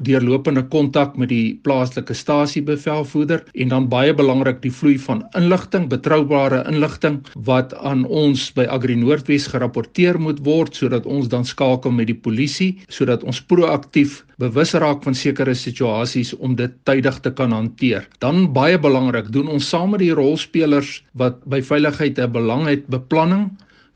deurlopende 0.01 0.63
kontak 0.73 1.17
met 1.21 1.31
die 1.33 1.57
plaaslike 1.67 2.15
stasiebevelvoerder 2.15 3.45
en 3.55 3.73
dan 3.73 3.89
baie 3.93 4.15
belangrik 4.17 4.63
die 4.63 4.73
vloei 4.73 4.97
van 4.99 5.25
inligting, 5.39 5.89
betroubare 5.93 6.63
inligting 6.71 7.21
wat 7.49 7.75
aan 7.75 8.05
ons 8.05 8.49
by 8.57 8.67
Agri 8.71 8.97
Noordwes 8.99 9.49
gerapporteer 9.53 10.21
moet 10.21 10.43
word 10.47 10.77
sodat 10.77 11.07
ons 11.07 11.29
dan 11.33 11.45
skakel 11.45 11.95
met 11.95 12.11
die 12.11 12.19
polisie 12.19 12.73
sodat 12.89 13.25
ons 13.27 13.43
proaktief 13.43 14.23
bewus 14.41 14.75
raak 14.77 15.05
van 15.07 15.17
sekere 15.17 15.55
situasies 15.57 16.35
om 16.37 16.57
dit 16.57 16.73
tydig 16.85 17.21
te 17.25 17.33
kan 17.33 17.55
hanteer. 17.57 18.05
Dan 18.21 18.53
baie 18.53 18.79
belangrik, 18.79 19.31
doen 19.33 19.49
ons 19.49 19.69
saam 19.69 19.95
met 19.95 20.05
die 20.05 20.13
rolspelers 20.17 21.01
wat 21.17 21.41
by 21.49 21.63
veiligheid 21.65 22.19
'n 22.19 22.33
belang 22.33 22.67
het, 22.69 22.87
beplanning 22.89 23.51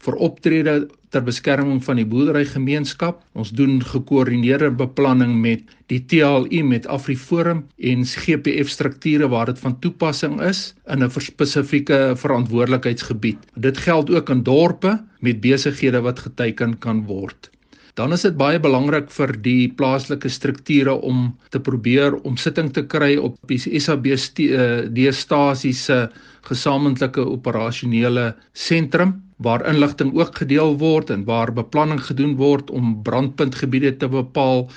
vir 0.05 0.17
optrede 0.17 0.89
ter 1.11 1.23
beskerming 1.27 1.83
van 1.85 1.99
die 1.99 2.07
boerderygemeenskap. 2.07 3.21
Ons 3.35 3.51
doen 3.51 3.81
gekoördineerde 3.83 4.71
beplanning 4.71 5.37
met 5.43 5.63
die 5.91 6.01
TLU 6.07 6.63
met 6.67 6.87
AfriForum 6.87 7.65
en 7.91 8.07
GPF 8.07 8.71
strukture 8.71 9.29
waar 9.29 9.51
dit 9.51 9.59
van 9.59 9.79
toepassing 9.83 10.41
is 10.41 10.75
in 10.87 11.03
'n 11.03 11.11
spesifieke 11.11 12.15
verantwoordelikheidsgebied. 12.17 13.39
Dit 13.55 13.79
geld 13.79 14.11
ook 14.11 14.31
in 14.31 14.43
dorpe 14.43 15.01
met 15.21 15.41
besighede 15.41 16.01
wat 16.01 16.19
geteken 16.19 16.79
kan 16.79 17.05
word. 17.05 17.51
Dan 17.99 18.13
is 18.13 18.23
dit 18.23 18.37
baie 18.39 18.59
belangrik 18.63 19.11
vir 19.11 19.33
die 19.45 19.69
plaaslike 19.79 20.29
strukture 20.31 20.93
om 21.07 21.39
te 21.51 21.61
probeer 21.61 22.15
om 22.25 22.37
sitting 22.39 22.73
te 22.73 22.83
kry 22.87 23.17
op 23.19 23.37
die 23.51 23.59
SABC-stasie 23.59 25.75
se 25.75 26.09
gesamentlike 26.47 27.21
operasionele 27.27 28.35
sentrum 28.55 29.23
waar 29.45 29.67
inligting 29.69 30.15
ook 30.17 30.37
gedeel 30.43 30.79
word 30.81 31.11
en 31.11 31.25
waar 31.25 31.53
beplanning 31.53 32.01
gedoen 32.05 32.37
word 32.37 32.71
om 32.71 33.03
brandpuntgebiede 33.03 33.97
te 33.97 34.09
bepaal 34.09 34.69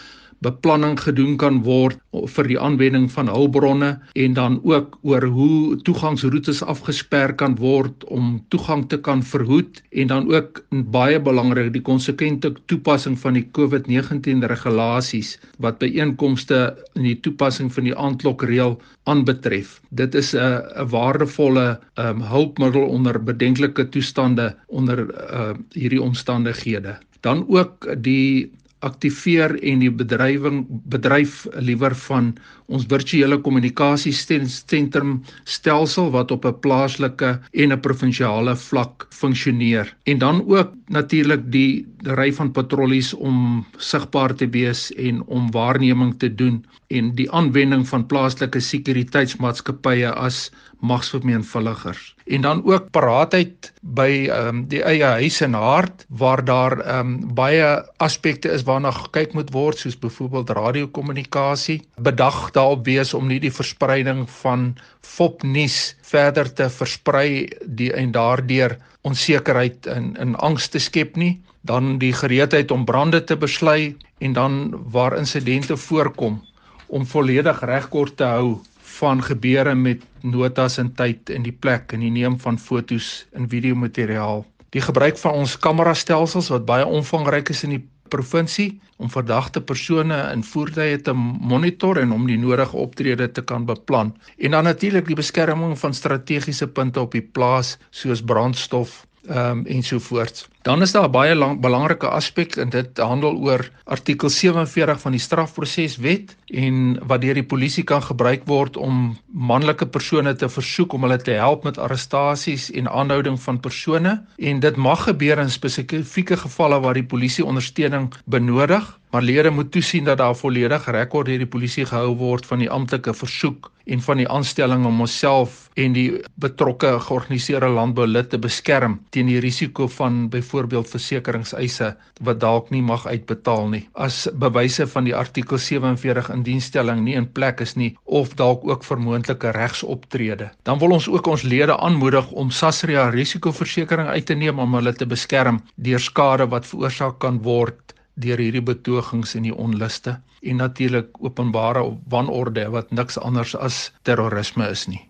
beplanning 0.44 0.98
gedoen 1.00 1.38
kan 1.42 1.62
word 1.66 2.00
vir 2.36 2.50
die 2.52 2.60
aanwending 2.60 3.08
van 3.12 3.32
hulpbronne 3.32 3.92
en 4.26 4.36
dan 4.38 4.60
ook 4.64 4.98
oor 5.02 5.26
hoe 5.36 5.78
toegangsroetes 5.88 6.62
afgesper 6.74 7.34
kan 7.40 7.56
word 7.62 8.06
om 8.14 8.38
toegang 8.54 8.86
te 8.90 9.00
kan 9.08 9.24
verhoed 9.24 9.82
en 9.92 10.12
dan 10.12 10.30
ook 10.34 10.64
baie 10.94 11.20
belangrik 11.20 11.72
die 11.74 11.82
konsekwente 11.82 12.54
toepassing 12.72 13.18
van 13.20 13.40
die 13.40 13.46
COVID-19 13.58 14.46
regulasies 14.52 15.38
wat 15.64 15.80
byeenkomste 15.82 16.64
in 17.00 17.08
die 17.10 17.20
toepassing 17.26 17.72
van 17.74 17.90
die 17.90 17.96
aandklokreël 17.98 18.78
aanbetref. 19.10 19.80
Dit 19.90 20.16
is 20.16 20.34
'n 20.34 20.40
'n 20.40 20.90
waardevolle 20.90 21.80
um, 22.00 22.22
hulpmiddel 22.22 22.86
onder 22.88 23.24
bedenklike 23.24 23.90
toestande 23.90 24.56
onder 24.68 25.08
uh, 25.10 25.54
hierdie 25.72 26.02
omstandighede. 26.02 26.98
Dan 27.22 27.46
ook 27.48 27.88
die 28.04 28.52
aktiveer 28.84 29.56
en 29.64 29.82
die 29.84 29.92
bedrywing 29.92 30.66
bedryf 30.92 31.44
liewer 31.60 31.96
van 32.06 32.34
ons 32.68 32.86
virtuele 32.90 33.38
kommunikasiesentrum 33.46 35.16
stelsel 35.44 36.12
wat 36.16 36.32
op 36.32 36.46
'n 36.46 36.60
plaaslike 36.66 37.40
en 37.52 37.74
'n 37.74 37.80
provinsiale 37.80 38.56
vlak 38.56 39.08
funksioneer. 39.10 39.96
En 40.04 40.18
dan 40.18 40.44
ook 40.48 40.72
natuurlik 40.88 41.52
die 41.52 41.86
ry 42.04 42.34
van 42.34 42.52
patrollies 42.52 43.14
om 43.14 43.66
sigbaar 43.78 44.36
te 44.36 44.50
wees 44.50 44.92
en 44.94 45.24
om 45.26 45.52
waarneming 45.52 46.20
te 46.20 46.36
doen 46.36 46.66
en 46.88 47.16
die 47.16 47.32
aanwending 47.32 47.88
van 47.88 48.06
plaaslike 48.06 48.60
sekuriteitsmaatskappye 48.60 50.12
as 50.14 50.52
magsvermenigvuldigers. 50.84 52.16
En 52.26 52.42
dan 52.42 52.62
ook 52.66 52.90
paraatheid 52.92 53.72
by 53.82 54.28
ehm 54.30 54.48
um, 54.48 54.64
die 54.68 54.84
eie 54.84 55.10
huis 55.20 55.42
en 55.42 55.56
hart 55.58 56.06
waar 56.08 56.44
daar 56.46 56.80
ehm 56.80 57.00
um, 57.00 57.34
baie 57.36 57.70
aspekte 57.98 58.52
is 58.52 58.66
waarna 58.68 58.92
gekyk 58.92 59.34
moet 59.34 59.52
word 59.56 59.80
soos 59.80 60.00
byvoorbeeld 60.00 60.50
radiokommunikasie. 60.50 61.82
Bedag 61.96 62.52
daarop 62.52 62.86
wees 62.86 63.14
om 63.14 63.28
nie 63.28 63.40
die 63.40 63.54
verspreiding 63.54 64.26
van 64.42 64.74
fopnuus 65.02 65.96
verder 66.02 66.54
te 66.54 66.70
versprei 66.70 67.50
die 67.66 67.92
en 67.94 68.12
daardeur 68.12 68.78
onsekerheid 69.02 69.88
en 69.88 70.16
in 70.16 70.36
angs 70.36 70.68
te 70.68 70.80
skep 70.80 71.16
nie 71.16 71.42
dan 71.64 71.98
die 71.98 72.14
gereedheid 72.14 72.72
om 72.72 72.86
brande 72.86 73.24
te 73.24 73.38
beslei 73.40 73.96
en 74.20 74.34
dan 74.34 74.56
waar 74.92 75.18
insidente 75.18 75.78
voorkom 75.78 76.42
om 76.88 77.06
volledig 77.08 77.62
regkort 77.64 78.18
te 78.18 78.24
hou 78.24 78.58
van 79.00 79.24
gebeure 79.24 79.76
met 79.76 80.04
notas 80.24 80.80
en 80.82 80.92
tyd 80.98 81.30
in 81.30 81.44
die 81.44 81.56
plek 81.56 81.94
en 81.94 82.04
die 82.04 82.12
neem 82.12 82.40
van 82.40 82.58
fotos 82.60 83.26
en 83.38 83.50
videomateriaal. 83.50 84.46
Die 84.74 84.82
gebruik 84.82 85.20
van 85.22 85.44
ons 85.44 85.58
kamerastelsels 85.62 86.50
wat 86.50 86.66
baie 86.66 86.86
omvangryk 86.86 87.52
is 87.54 87.64
in 87.68 87.76
die 87.76 87.84
provinsie 88.14 88.80
om 89.02 89.10
verdagte 89.12 89.62
persone 89.62 90.18
in 90.32 90.44
voertuie 90.46 91.00
te 91.02 91.14
monitor 91.14 92.00
en 92.02 92.14
om 92.16 92.28
die 92.30 92.38
nodige 92.40 92.78
optrede 92.78 93.30
te 93.32 93.44
kan 93.44 93.66
beplan. 93.70 94.14
En 94.38 94.56
dan 94.56 94.70
natuurlik 94.70 95.10
die 95.10 95.20
beskerming 95.20 95.76
van 95.80 95.94
strategiese 95.94 96.68
punte 96.68 97.02
op 97.02 97.12
die 97.18 97.26
plaas 97.26 97.78
soos 97.92 98.24
brandstof 98.24 99.04
ehm 99.28 99.64
um, 99.64 99.66
ensovoorts. 99.72 100.48
Dan 100.64 100.82
is 100.82 100.92
daar 100.92 101.08
'n 101.08 101.12
baie 101.12 101.36
lang, 101.36 101.60
belangrike 101.60 102.08
aspek 102.08 102.56
en 102.56 102.70
dit 102.70 102.98
handel 102.98 103.36
oor 103.36 103.70
artikel 103.84 104.30
47 104.30 105.02
van 105.02 105.12
die 105.12 105.20
strafproseswet 105.20 106.36
en 106.46 107.00
wat 107.08 107.22
deur 107.22 107.34
die 107.34 107.44
polisie 107.54 107.84
kan 107.84 108.02
gebruik 108.04 108.42
word 108.46 108.78
om 108.78 109.18
manlike 109.28 109.86
persone 109.86 110.36
te 110.36 110.50
versoek 110.50 110.94
om 110.94 111.02
hulle 111.02 111.18
te 111.18 111.32
help 111.32 111.64
met 111.64 111.78
arrestasies 111.78 112.72
en 112.72 112.88
aanhouding 112.88 113.42
van 113.42 113.60
persone. 113.60 114.24
En 114.38 114.60
dit 114.60 114.76
mag 114.76 115.04
gebeur 115.04 115.38
in 115.38 115.52
spesifieke 115.52 116.38
gevalle 116.38 116.80
waar 116.80 116.94
die 116.94 117.12
polisie 117.12 117.46
ondersteuning 117.46 118.14
benodig 118.26 119.00
maar 119.14 119.22
lede 119.22 119.50
moet 119.50 119.72
toesien 119.72 120.04
dat 120.04 120.18
daar 120.18 120.36
volledig 120.36 120.86
rekord 120.86 121.26
deur 121.26 121.38
die 121.38 121.48
polisie 121.48 121.86
gehou 121.86 122.16
word 122.18 122.46
van 122.46 122.60
die 122.60 122.70
amptelike 122.70 123.14
versoek 123.14 123.70
en 123.86 124.02
van 124.02 124.18
die 124.18 124.30
aanstelling 124.30 124.86
om 124.86 124.98
homself 124.98 125.70
en 125.74 125.94
die 125.94 126.22
betrokke 126.36 127.00
georganiseerde 127.00 127.68
landbou 127.68 128.08
lid 128.08 128.30
te 128.30 128.40
beskerm 128.42 128.98
teen 129.10 129.30
die 129.30 129.40
risiko 129.40 129.88
van 129.88 130.30
byvoorbeeld 130.30 130.53
versekeringseise 130.54 131.94
wat 132.22 132.40
dalk 132.40 132.70
nie 132.72 132.82
mag 132.82 133.06
uitbetaal 133.08 133.70
nie. 133.70 133.84
As 133.94 134.28
bewyse 134.34 134.88
van 134.88 135.08
die 135.08 135.16
artikel 135.16 135.58
47 135.58 136.30
indienstelling 136.34 137.04
nie 137.04 137.16
in 137.16 137.32
plek 137.32 137.62
is 137.62 137.76
nie 137.76 137.96
of 138.06 138.36
dalk 138.36 138.66
ook 138.68 138.84
vir 138.84 139.00
moontlike 139.00 139.52
regsoptrede. 139.52 140.52
Dan 140.64 140.80
wil 140.80 140.98
ons 141.00 141.10
ook 141.10 141.28
ons 141.28 141.44
lede 141.44 141.78
aanmoedig 141.78 142.32
om 142.32 142.52
Sasria 142.52 143.10
risikoversekering 143.10 144.08
uit 144.08 144.26
te 144.26 144.36
neem 144.36 144.60
om 144.60 144.74
hulle 144.76 144.94
te 144.94 145.06
beskerm 145.06 145.62
deur 145.76 146.00
skade 146.00 146.48
wat 146.50 146.68
veroorsaak 146.70 147.20
kan 147.20 147.42
word 147.44 147.96
deur 148.16 148.38
hierdie 148.38 148.62
betogings 148.62 149.36
en 149.36 149.48
die 149.48 149.56
onluste. 149.56 150.20
En 150.44 150.60
natuurlik 150.62 151.18
openbare 151.24 151.86
wanorde 152.10 152.70
wat 152.70 152.92
niks 152.92 153.18
anders 153.18 153.56
as 153.56 153.90
terrorisme 154.04 154.70
is 154.70 154.88
nie. 154.88 155.02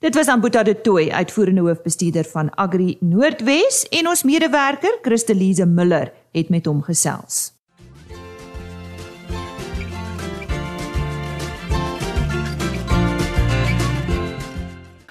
Dit 0.00 0.14
was 0.14 0.28
Ambuta 0.28 0.62
de 0.62 0.80
Tooi, 0.80 1.10
uitvoerende 1.12 1.60
hoofbestuurder 1.60 2.24
van 2.24 2.54
Agri 2.54 2.96
Noordwes 3.00 3.88
en 3.88 4.08
ons 4.08 4.22
medewerker 4.22 4.98
Christelise 5.02 5.66
Miller 5.66 6.12
het 6.32 6.48
met 6.48 6.64
hom 6.64 6.80
gesels. 6.82 7.52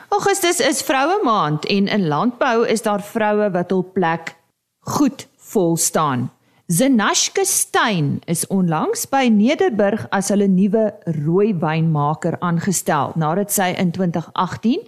Augustus 0.09 0.59
is 0.59 0.81
vroue 0.81 1.19
maand 1.23 1.65
en 1.65 1.87
in 1.87 2.07
landbou 2.07 2.67
is 2.67 2.81
daar 2.81 3.03
vroue 3.03 3.51
wat 3.51 3.69
hul 3.69 3.85
plek 3.93 4.35
goed 4.79 5.27
vol 5.37 5.77
staan. 5.77 6.31
Zenashke 6.71 7.45
Stein 7.45 8.21
is 8.27 8.45
onlangs 8.47 9.07
by 9.09 9.23
Nederburg 9.33 10.03
as 10.13 10.27
hulle 10.29 10.45
nuwe 10.45 10.83
rooi 11.15 11.47
wynmaker 11.63 12.35
aangestel 12.45 13.15
nadat 13.17 13.49
sy 13.49 13.71
in 13.73 13.89
2018 13.95 14.83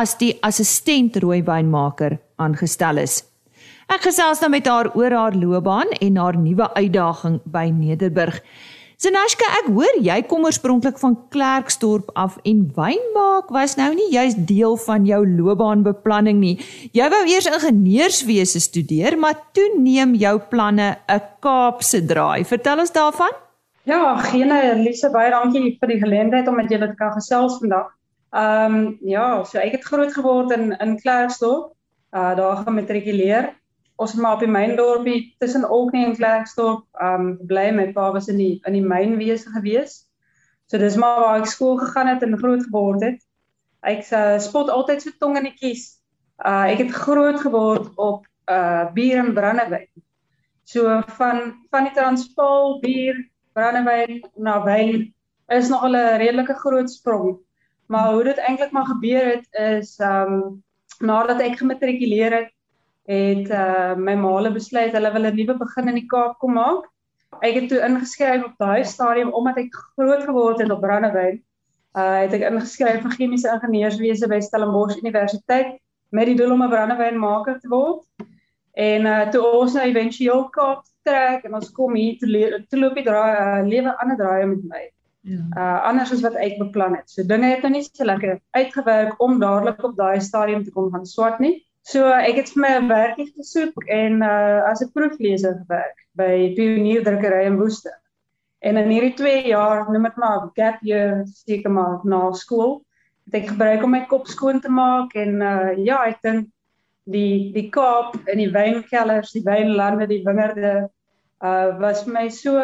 as 0.00 0.14
die 0.16 0.30
assistent 0.48 1.18
rooi 1.20 1.42
wynmaker 1.44 2.16
aangestel 2.40 3.02
is. 3.02 3.18
Ek 3.92 4.08
gesels 4.08 4.40
nou 4.40 4.48
met 4.54 4.64
haar 4.72 4.88
oor 4.96 5.12
haar 5.12 5.36
loopbaan 5.36 5.92
en 6.00 6.16
haar 6.16 6.40
nuwe 6.40 6.70
uitdaging 6.72 7.36
by 7.44 7.66
Nederburg. 7.68 8.40
Zenashka, 8.96 9.44
ek 9.58 9.66
hoor 9.76 9.98
jy 10.00 10.14
kom 10.24 10.46
oorspronklik 10.48 10.96
van 11.02 11.18
Klerksdorp 11.28 12.08
af 12.16 12.38
en 12.48 12.62
wyn 12.78 13.02
maak 13.12 13.50
was 13.52 13.74
nou 13.76 13.90
nie 13.92 14.06
juist 14.14 14.38
deel 14.48 14.78
van 14.86 15.04
jou 15.04 15.18
loopbaanbeplanning 15.28 16.38
nie. 16.40 16.54
Jy 16.96 17.08
wou 17.12 17.20
eers 17.28 17.48
ingenieurswese 17.50 18.62
studeer, 18.64 19.18
maar 19.20 19.36
toe 19.52 19.66
neem 19.76 20.14
jou 20.16 20.38
planne 20.48 20.96
'n 21.12 21.20
Kaapse 21.44 22.00
draai. 22.06 22.48
Vertel 22.48 22.80
ons 22.80 22.92
daarvan? 22.92 23.36
Ja, 23.84 24.16
gene 24.16 24.62
Elise, 24.72 25.12
baie 25.12 25.30
dankie 25.30 25.76
vir 25.78 25.88
die 25.88 26.00
geleentheid 26.00 26.48
om 26.48 26.56
met 26.56 26.70
julle 26.70 26.88
te 26.88 26.96
kan 26.96 27.12
gesels 27.12 27.60
vandag. 27.60 27.92
Ehm 28.32 28.74
um, 28.74 28.98
ja, 29.04 29.44
so 29.44 29.58
ek 29.58 29.72
het 29.76 29.84
groot 29.84 30.12
geword 30.12 30.56
in 30.56 30.72
in 30.80 30.96
Klerksdorp. 30.96 31.76
Uh 32.16 32.32
daar 32.36 32.64
gematrikuleer 32.64 33.52
ons 33.96 34.12
het 34.12 34.20
maar 34.20 34.36
op 34.36 34.42
die 34.44 34.50
myndorpie 34.50 35.34
tussen 35.38 35.64
Olkney 35.68 36.04
en 36.04 36.16
Klerksdorp 36.16 36.84
um 37.02 37.36
bly 37.48 37.70
my 37.72 37.86
pa 37.96 38.10
was 38.12 38.28
in 38.28 38.40
die 38.40 38.60
in 38.68 38.76
die 38.76 38.84
mynwese 38.84 39.52
gewees. 39.54 40.04
So 40.68 40.78
dis 40.78 40.98
maar 41.00 41.20
waar 41.22 41.40
ek 41.40 41.48
skool 41.50 41.78
gegaan 41.80 42.10
het 42.10 42.24
en 42.26 42.38
groot 42.38 42.64
geword 42.64 43.04
het. 43.06 43.20
Ek 43.86 44.02
uh, 44.10 44.36
spot 44.42 44.70
altyd 44.72 45.02
so 45.02 45.14
tong 45.20 45.38
in 45.40 45.48
die 45.48 45.54
kies. 45.56 45.96
Uh 46.42 46.66
ek 46.72 46.84
het 46.84 46.98
groot 47.06 47.40
geword 47.40 47.88
op 47.96 48.26
uh 48.52 48.84
bier 48.96 49.22
en 49.22 49.32
brandewyn. 49.34 49.88
So 50.66 51.00
van 51.16 51.54
van 51.70 51.88
die 51.88 51.94
Transvaal 51.96 52.80
bier, 52.82 53.16
brandewyn 53.56 54.20
na 54.36 54.60
wyn 54.64 55.12
is 55.48 55.70
nog 55.72 55.86
'n 55.88 55.96
redelike 56.20 56.54
groot 56.60 56.90
sprong. 56.90 57.38
Maar 57.86 58.12
hoe 58.12 58.24
dit 58.24 58.38
eintlik 58.38 58.72
maar 58.72 58.86
gebeur 58.86 59.24
het 59.24 59.46
is 59.52 59.98
um 60.00 60.62
nadat 61.00 61.40
ek 61.40 61.58
gematrikuleer 61.58 62.32
het 62.32 62.55
het 63.06 63.50
uh, 63.50 63.94
my 63.94 64.14
maale 64.18 64.50
besluit 64.52 64.92
hulle 64.92 65.12
wil 65.12 65.26
'n 65.26 65.34
nuwe 65.34 65.58
begin 65.58 65.88
in 65.88 65.94
die 66.00 66.06
Kaap 66.10 66.38
kom 66.38 66.52
maak. 66.58 66.86
Ek 67.42 67.54
het 67.54 67.68
toe 67.68 67.82
ingeskryf 67.84 68.44
op 68.44 68.54
daai 68.58 68.84
stadium 68.84 69.32
omdat 69.32 69.56
ek 69.56 69.74
groot 69.74 70.22
geword 70.22 70.60
het 70.60 70.70
op 70.70 70.80
Brandewyn. 70.80 71.42
Uh 71.96 72.18
het 72.24 72.32
ek 72.32 72.46
ingeskryf 72.50 73.02
vir 73.02 73.14
chemiese 73.18 73.52
ingenieurswese 73.52 74.28
by 74.28 74.40
Stellenbosch 74.40 74.98
Universiteit 75.02 75.78
met 76.10 76.26
die 76.26 76.36
doel 76.36 76.52
om 76.52 76.62
'n 76.62 76.70
brandewynmaker 76.70 77.60
te 77.60 77.68
word. 77.68 78.04
En 78.74 79.06
uh 79.06 79.30
toe 79.30 79.42
ons 79.52 79.74
nou 79.74 79.84
éventueel 79.86 80.48
Kaap 80.48 80.84
trek 81.04 81.44
en 81.44 81.54
ons 81.54 81.72
kom 81.72 81.94
hier 81.94 82.18
te 82.18 82.64
te 82.68 82.78
loop 82.78 82.94
die 82.94 83.04
draai 83.04 83.34
uh, 83.36 83.68
lewe 83.68 83.98
ander 83.98 84.16
draaie 84.16 84.46
met 84.46 84.64
my. 84.64 84.82
Ja. 85.20 85.42
Uh 85.56 85.78
anders 85.90 86.12
as 86.12 86.22
wat 86.22 86.34
ek 86.34 86.58
beplan 86.58 86.94
het. 86.94 87.10
So 87.10 87.22
dinge 87.22 87.46
het 87.46 87.62
nou 87.62 87.72
nie 87.72 87.82
so 87.82 88.04
lekker 88.04 88.40
uitgewerk 88.50 89.22
om 89.22 89.38
dadelik 89.40 89.82
op 89.84 89.96
daai 89.96 90.20
stadium 90.20 90.64
te 90.64 90.70
kom 90.70 90.90
van 90.90 91.06
swart 91.06 91.38
nie. 91.38 91.65
So 91.86 92.08
ek 92.10 92.40
het 92.40 92.48
vir 92.50 92.62
my 92.62 92.70
'n 92.76 92.88
werkie 92.90 93.28
gesoek 93.30 93.84
en 93.96 94.22
uh 94.26 94.62
as 94.70 94.82
'n 94.82 94.90
proefleser 94.94 95.54
gewerk 95.60 96.00
by 96.18 96.54
Pionier 96.56 97.04
Drukkery 97.04 97.44
in 97.46 97.58
Woeste. 97.60 97.92
En 98.58 98.76
in 98.76 98.90
hierdie 98.90 99.14
2 99.14 99.46
jaar, 99.46 99.84
noem 99.90 100.08
dit 100.08 100.16
maar 100.16 100.50
gap 100.56 100.80
year, 100.82 101.22
seker 101.46 101.70
maar 101.70 102.00
na 102.04 102.32
skool, 102.32 102.82
het 103.26 103.34
ek 103.42 103.48
gebruik 103.52 103.84
om 103.84 103.94
my 103.94 104.02
kop 104.10 104.26
skoon 104.26 104.60
te 104.60 104.68
maak 104.68 105.14
en 105.14 105.42
uh 105.42 105.76
ja, 105.78 106.02
ek 106.10 106.18
dink 106.26 106.48
die 107.04 107.52
die 107.54 107.68
Kaap 107.70 108.18
en 108.26 108.42
die 108.42 108.50
wynkellers, 108.50 109.30
die 109.32 109.46
wynlande, 109.46 110.10
die 110.10 110.24
wingerde 110.26 110.88
uh 111.38 111.78
was 111.78 112.02
vir 112.02 112.12
my 112.18 112.28
so 112.28 112.58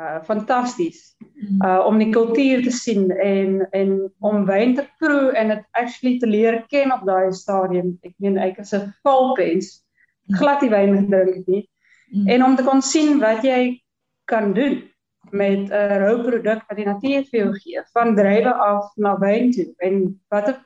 uh 0.00 0.20
fantasties 0.24 1.16
mm. 1.20 1.60
uh 1.64 1.86
om 1.86 1.98
die 1.98 2.10
kultuur 2.12 2.62
te 2.64 2.70
sien 2.72 3.10
en 3.10 3.60
en 3.72 3.90
om 4.20 4.46
wyn 4.48 4.74
te 4.76 4.86
proe 4.98 5.32
en 5.36 5.52
dit 5.52 5.64
actually 5.72 6.18
te 6.18 6.26
leer 6.26 6.62
ken 6.68 6.92
op 6.92 7.04
daai 7.06 7.32
stadium. 7.32 7.98
Ek 8.02 8.14
meen 8.18 8.38
ek 8.38 8.58
is 8.58 8.72
'n 8.72 8.92
valpens 9.02 9.82
mm. 9.82 10.36
glad 10.38 10.60
die 10.60 10.72
wyn 10.72 10.96
gedrink 10.96 11.46
nie. 11.46 11.68
Mm. 12.12 12.28
En 12.28 12.44
om 12.44 12.56
te 12.56 12.64
kon 12.64 12.82
sien 12.82 13.20
wat 13.20 13.44
jy 13.44 13.82
kan 14.24 14.52
doen 14.52 14.82
met 15.30 15.68
'n 15.68 15.72
uh, 15.72 15.96
rou 16.04 16.22
produk 16.22 16.64
wat 16.68 16.76
die 16.76 16.88
natuur 16.88 17.24
vir 17.30 17.38
jou 17.40 17.52
gee, 17.54 17.82
van 17.92 18.16
drywe 18.16 18.52
af 18.52 18.92
na 18.96 19.16
wyn 19.18 19.52
toe 19.52 19.68
en 19.78 20.20
wat 20.28 20.56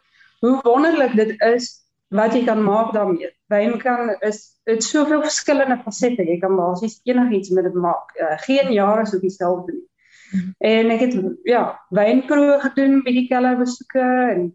hoe 0.41 0.61
wonderlik 0.63 1.15
dit 1.17 1.35
is 1.43 1.87
wat 2.09 2.35
jy 2.35 2.45
kan 2.45 2.63
maak 2.63 2.93
daarmee. 2.93 3.31
Wyn 3.53 3.79
kan 3.79 4.17
is 4.27 4.59
dit 4.67 4.83
soveel 4.85 5.23
verskillende 5.23 5.79
fasette. 5.85 6.25
Jy 6.27 6.39
kan 6.43 6.57
basies 6.59 6.99
enigiets 7.07 7.53
met 7.55 7.69
dit 7.69 7.75
maak. 7.79 8.11
Uh, 8.19 8.35
geen 8.43 8.73
jare 8.75 9.03
is 9.07 9.15
ook 9.15 9.23
dieselfde 9.23 9.73
nie. 9.73 9.85
Mhm. 10.33 10.51
En 10.59 10.91
ek 10.91 11.01
het 11.01 11.17
ja, 11.47 11.65
wynproe 11.95 12.59
gedoen 12.61 13.03
by 13.07 13.13
die 13.15 13.29
keller 13.31 13.59
besoeke 13.59 14.07
en 14.35 14.49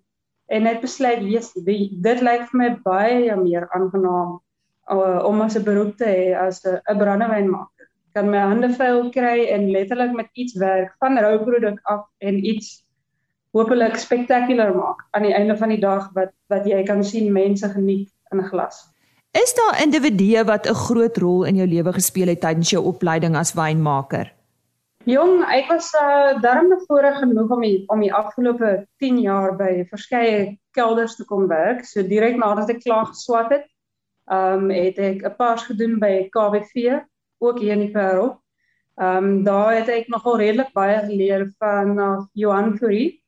en 0.51 0.65
net 0.67 0.81
besluit 0.83 1.21
wees 1.23 1.53
dit 1.55 2.23
lyk 2.27 2.41
vir 2.49 2.57
my 2.59 2.69
baie 2.83 3.35
meer 3.39 3.69
aangenaam 3.71 4.33
uh, 4.91 5.21
om 5.23 5.41
as 5.41 5.55
'n 5.55 5.63
beroep 5.63 5.95
te 5.97 6.05
hê 6.05 6.35
as 6.35 6.59
'n 6.67 6.97
brandewynmaker. 6.99 7.87
Kan 8.13 8.29
my 8.29 8.37
hande 8.37 8.73
vuil 8.75 9.09
kry 9.15 9.47
en 9.47 9.71
letterlik 9.71 10.11
met 10.13 10.27
iets 10.33 10.57
werk 10.59 10.91
van 10.99 11.17
rou 11.17 11.37
produk 11.43 11.79
af 11.83 12.03
en 12.19 12.45
iets 12.45 12.83
hopelik 13.55 13.95
spektakulêr 13.95 14.75
maak 14.75 15.07
aan 15.11 15.23
die 15.23 15.33
einde 15.33 15.57
van 15.57 15.69
die 15.69 15.79
dag 15.79 16.11
wat 16.13 16.31
wat 16.47 16.67
jy 16.67 16.83
kan 16.83 17.03
sien 17.03 17.31
mense 17.31 17.69
geniet 17.69 18.11
in 18.31 18.39
'n 18.39 18.49
glas. 18.49 18.87
Is 19.31 19.53
daar 19.53 19.81
individue 19.83 20.43
wat 20.43 20.67
'n 20.67 20.73
groot 20.73 21.17
rol 21.17 21.43
in 21.43 21.55
jou 21.55 21.67
lewe 21.67 21.93
gespeel 21.93 22.27
het 22.27 22.41
tydens 22.41 22.69
jou 22.69 22.83
opleiding 22.83 23.35
as 23.35 23.53
wynmaker? 23.53 24.33
Jong, 25.03 25.41
ek 25.49 25.67
was 25.67 25.89
uh, 25.97 26.41
darm 26.41 26.69
voorreg 26.85 27.17
genoeg 27.17 27.49
om 27.49 27.61
die, 27.61 27.83
om 27.89 27.99
die 27.99 28.13
afgelope 28.13 28.87
10 28.97 29.19
jaar 29.19 29.55
by 29.57 29.85
verskeie 29.89 30.57
kelders 30.77 31.15
te 31.15 31.25
kom 31.25 31.47
werk. 31.47 31.85
So 31.85 32.03
direk 32.03 32.37
nadat 32.37 32.69
ek 32.69 32.83
klaar 32.83 33.05
geswat 33.05 33.49
het, 33.49 33.65
ehm 34.29 34.67
um, 34.67 34.69
het 34.69 34.97
ek 34.97 35.25
'n 35.25 35.35
pars 35.37 35.63
gedoen 35.63 35.97
by 35.99 36.29
KBV, 36.29 37.01
ook 37.39 37.59
hier 37.59 37.73
in 37.73 37.87
die 37.87 37.91
Parel. 37.91 38.37
Ehm 38.99 39.17
um, 39.17 39.43
daar 39.43 39.73
het 39.73 39.89
ek 39.89 40.07
nogal 40.07 40.37
redelik 40.37 40.73
baie 40.73 40.99
geleer 41.07 41.49
van 41.57 41.99
uh, 41.99 42.21
Johan 42.33 42.77
Fourie 42.77 43.21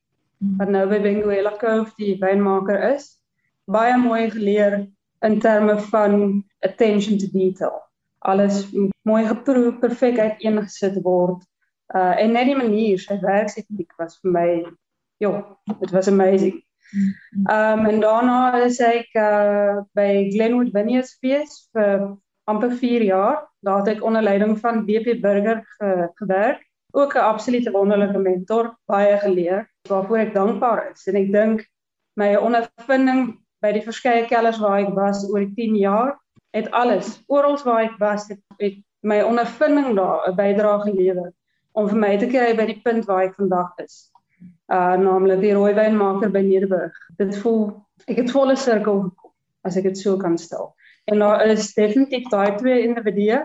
wat 0.59 0.69
nou 0.69 0.87
by 0.89 0.99
Benguela 0.99 1.55
Cove 1.57 1.93
die 1.97 2.17
wynmaker 2.19 2.93
is. 2.93 3.22
Baie 3.71 3.97
mooi 3.97 4.29
geleer 4.31 4.91
in 5.23 5.39
terme 5.39 5.79
van 5.79 6.43
attention 6.59 7.17
to 7.17 7.27
detail. 7.31 7.81
Alles 8.19 8.67
mooi 9.01 9.25
geproe, 9.27 9.73
perfek 9.79 10.19
uiteengesit 10.19 10.99
word. 11.03 11.43
Uh 11.93 12.15
en 12.19 12.31
net 12.31 12.49
die 12.49 12.57
manier 12.57 12.99
sy 12.99 13.19
werksetiek 13.21 13.91
was 13.99 14.19
vir 14.21 14.31
my 14.31 14.47
ja, 15.23 15.31
it 15.81 15.91
was 15.91 16.07
amazing. 16.07 16.61
Um 17.51 17.85
en 17.89 17.99
daarna 18.03 18.63
is 18.65 18.79
ek 18.83 19.15
uh 19.15 19.83
by 19.95 20.29
Glenwood 20.33 20.73
Vineyards 20.75 21.17
fees 21.21 21.63
vir 21.73 22.17
amper 22.51 22.75
4 22.79 23.07
jaar. 23.07 23.43
Daar 23.63 23.83
het 23.83 23.95
ek 23.95 24.03
onder 24.03 24.23
leiding 24.23 24.57
van 24.59 24.85
BP 24.85 25.19
Burger 25.21 25.63
ge, 25.77 26.09
gewerk 26.19 26.63
ook 26.93 27.13
'n 27.15 27.17
absolute 27.31 27.71
wonderlike 27.71 28.17
mentor, 28.17 28.77
baie 28.85 29.17
geleer 29.17 29.71
waarvoor 29.89 30.17
ek 30.17 30.33
dankbaar 30.33 30.91
is. 30.91 31.07
En 31.07 31.15
ek 31.15 31.31
dink 31.31 31.69
my 32.13 32.35
ondervinding 32.35 33.42
by 33.63 33.71
die 33.75 33.83
verskeie 33.85 34.25
kellers 34.29 34.59
waar 34.61 34.81
ek 34.83 34.91
was 34.97 35.23
oor 35.29 35.45
die 35.45 35.53
10 35.55 35.77
jaar 35.79 36.11
het 36.53 36.69
alles, 36.71 37.15
oral 37.27 37.57
waar 37.65 37.87
ek 37.87 37.95
was, 38.01 38.27
het, 38.29 38.41
het 38.59 38.75
my 39.01 39.21
ondervinding 39.25 39.95
daar 39.97 40.27
'n 40.29 40.35
bydrae 40.35 40.81
gelewer 40.83 41.31
om 41.73 41.87
vir 41.89 41.97
my 41.97 42.17
te 42.17 42.27
kry 42.27 42.51
by 42.55 42.65
die 42.69 42.81
punt 42.83 43.05
waar 43.05 43.23
ek 43.23 43.35
vandag 43.35 43.71
is. 43.83 44.11
Uh 44.67 44.95
naamlik 44.99 45.41
die 45.41 45.53
rooiwynmaker 45.53 46.31
by 46.31 46.43
Nederburg. 46.45 46.93
Dit 47.17 47.37
voel 47.37 47.73
ek 48.07 48.17
het 48.17 48.31
volle 48.31 48.55
sirkel 48.55 49.01
gekom 49.01 49.31
as 49.63 49.77
ek 49.77 49.83
dit 49.83 49.97
so 49.97 50.17
kan 50.17 50.37
stel. 50.37 50.75
En 51.05 51.19
daar 51.19 51.45
is 51.45 51.73
definitief 51.73 52.29
daai 52.29 52.55
twee 52.55 52.83
individue 52.83 53.41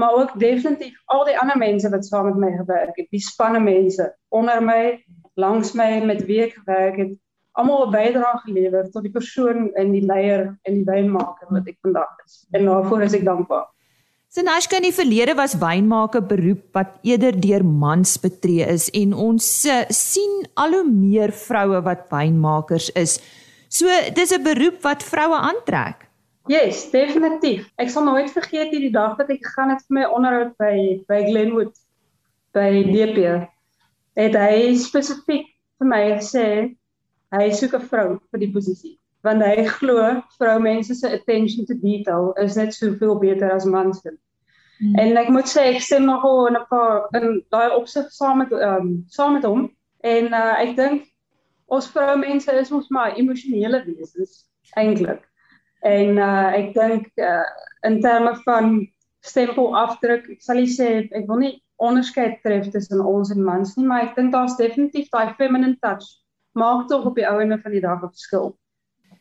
maar 0.00 0.14
ook 0.14 0.38
definitief 0.38 1.02
al 1.04 1.24
die 1.24 1.38
ander 1.38 1.58
mense 1.58 1.88
wat 1.88 2.06
saam 2.06 2.24
met 2.24 2.36
my 2.36 2.50
gewerk 2.56 2.96
het, 2.96 3.08
die 3.10 3.20
spanne 3.20 3.60
mense 3.60 4.06
onder 4.28 4.62
my, 4.64 5.04
langs 5.34 5.72
my 5.76 6.00
met 6.04 6.24
wie 6.24 6.40
ek 6.46 6.54
gewerk 6.56 6.96
het, 6.96 7.12
almal 7.60 7.86
'n 7.86 7.92
bydrae 7.92 8.40
gelewer 8.46 8.88
tot 8.90 9.04
die 9.04 9.12
persoon 9.12 9.68
en 9.76 9.92
die 9.92 10.06
leier 10.06 10.48
en 10.64 10.80
die 10.80 10.88
wynmaker 10.88 11.52
wat 11.52 11.68
ek 11.68 11.78
vandag 11.82 12.16
is. 12.24 12.46
En 12.52 12.64
daarvoor 12.66 13.02
is 13.08 13.14
ek 13.14 13.24
dankbaar. 13.24 13.68
Sinashka 14.30 14.76
in 14.78 14.84
die 14.86 14.94
verlede 14.94 15.34
was 15.34 15.56
wynmaker 15.58 16.22
beroep 16.22 16.68
wat 16.76 16.92
eerder 17.02 17.34
deur 17.34 17.64
mans 17.66 18.12
betree 18.22 18.62
is 18.62 18.84
en 18.94 19.10
ons 19.10 19.46
eh, 19.66 19.88
sien 19.90 20.44
al 20.54 20.76
hoe 20.76 20.84
meer 20.86 21.32
vroue 21.34 21.80
wat 21.82 22.04
wynmakers 22.12 22.92
is. 22.94 23.18
So 23.68 23.90
dis 24.14 24.30
'n 24.30 24.42
beroep 24.42 24.82
wat 24.86 25.02
vroue 25.02 25.34
aantrek. 25.34 26.06
Yes, 26.46 26.90
definitief. 26.90 27.66
Ek 27.76 27.90
sal 27.90 28.04
nooit 28.04 28.30
vergeet 28.30 28.70
hierdie 28.70 28.92
dag 28.94 29.18
wat 29.18 29.30
ek 29.30 29.42
gegaan 29.42 29.74
het 29.74 29.82
vir 29.88 29.98
my 29.98 30.04
onderhoud 30.06 30.54
by 30.58 31.02
by 31.10 31.20
Glenwood 31.26 31.74
by 32.54 32.82
DP. 32.86 33.48
Het 34.14 34.34
hy 34.34 34.74
spesifiek 34.78 35.46
vir 35.78 35.86
my 35.90 36.02
gesê 36.20 36.46
hy 37.36 37.50
soek 37.50 37.74
'n 37.78 37.88
vrou 37.90 38.08
vir 38.30 38.40
die 38.40 38.52
posisie 38.52 38.96
want 39.26 39.44
hy 39.44 39.66
glo 39.68 40.22
vroumense 40.38 40.94
se 40.94 41.08
attention 41.12 41.66
to 41.66 41.74
detail 41.74 42.32
is 42.42 42.56
net 42.56 42.74
soveel 42.74 43.18
beter 43.20 43.52
as 43.52 43.64
mans 43.64 44.00
se. 44.00 44.10
Hmm. 44.80 44.96
En 44.96 45.16
ek 45.20 45.28
moet 45.28 45.48
sê 45.48 45.66
ek 45.74 45.82
stem 45.84 46.06
nogal 46.08 46.46
in 46.48 46.56
'n 46.56 46.66
paar 46.70 47.08
in 47.20 47.42
daai 47.52 47.70
opsig 47.76 48.08
saam 48.16 48.38
met 48.38 48.52
ehm 48.52 48.76
um, 48.76 49.04
saam 49.08 49.34
met 49.36 49.44
hom 49.44 49.68
en 50.00 50.32
uh, 50.32 50.54
ek 50.64 50.76
dink 50.76 51.08
ons 51.68 51.90
vroumense 51.96 52.52
is 52.62 52.72
ons 52.72 52.88
maar 52.88 53.16
emosionele 53.16 53.84
wesens 53.86 54.46
eintlik. 54.76 55.20
En 55.84 56.16
uh 56.18 56.48
ek 56.60 56.72
dink 56.74 57.10
uh 57.16 57.44
in 57.88 58.00
terme 58.00 58.34
van 58.44 58.88
stempel 59.20 59.76
afdruk, 59.76 60.30
ek 60.30 60.40
sal 60.42 60.56
nie 60.56 60.72
sê 60.72 60.88
ek 61.12 61.28
wil 61.28 61.44
nie 61.44 61.54
onderskeid 61.76 62.40
tref 62.44 62.68
tussen 62.72 63.04
ons 63.04 63.30
en 63.32 63.44
mans 63.44 63.76
nie, 63.76 63.86
maar 63.86 64.08
ek 64.08 64.16
dink 64.16 64.32
daar's 64.32 64.56
definitief 64.56 65.08
daai 65.12 65.34
feminine 65.36 65.76
touch 65.80 66.19
maak 66.52 66.88
tog 66.88 67.06
op 67.06 67.14
die 67.14 67.28
ouene 67.28 67.58
van 67.58 67.72
die 67.72 67.80
dag 67.80 68.02
'n 68.02 68.08
verskil. 68.08 68.56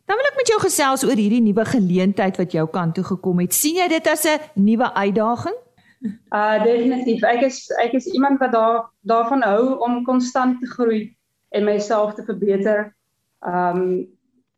Dan 0.05 0.17
wil 0.17 0.25
ek 0.25 0.37
met 0.37 0.47
jou 0.47 0.59
gesels 0.59 1.03
oor 1.03 1.15
hierdie 1.15 1.41
nuwe 1.41 1.65
geleentheid 1.65 2.37
wat 2.37 2.51
jou 2.51 2.67
kant 2.67 2.95
toe 2.95 3.03
gekom 3.03 3.39
het. 3.39 3.53
sien 3.53 3.75
jy 3.75 3.87
dit 3.87 4.07
as 4.07 4.25
'n 4.25 4.39
nuwe 4.55 4.93
uitdaging? 4.93 5.55
Uh 6.31 6.63
definitief. 6.63 7.23
Ek 7.23 7.41
is 7.41 7.69
ek 7.83 7.93
is 7.93 8.05
iemand 8.07 8.39
wat 8.39 8.51
daar 8.51 8.89
daarvan 9.01 9.41
hou 9.41 9.77
om 9.79 10.03
konstant 10.03 10.59
te 10.59 10.67
groei 10.67 11.17
en 11.49 11.63
myself 11.63 12.13
te 12.13 12.23
verbeter. 12.23 12.95
Um 13.39 14.07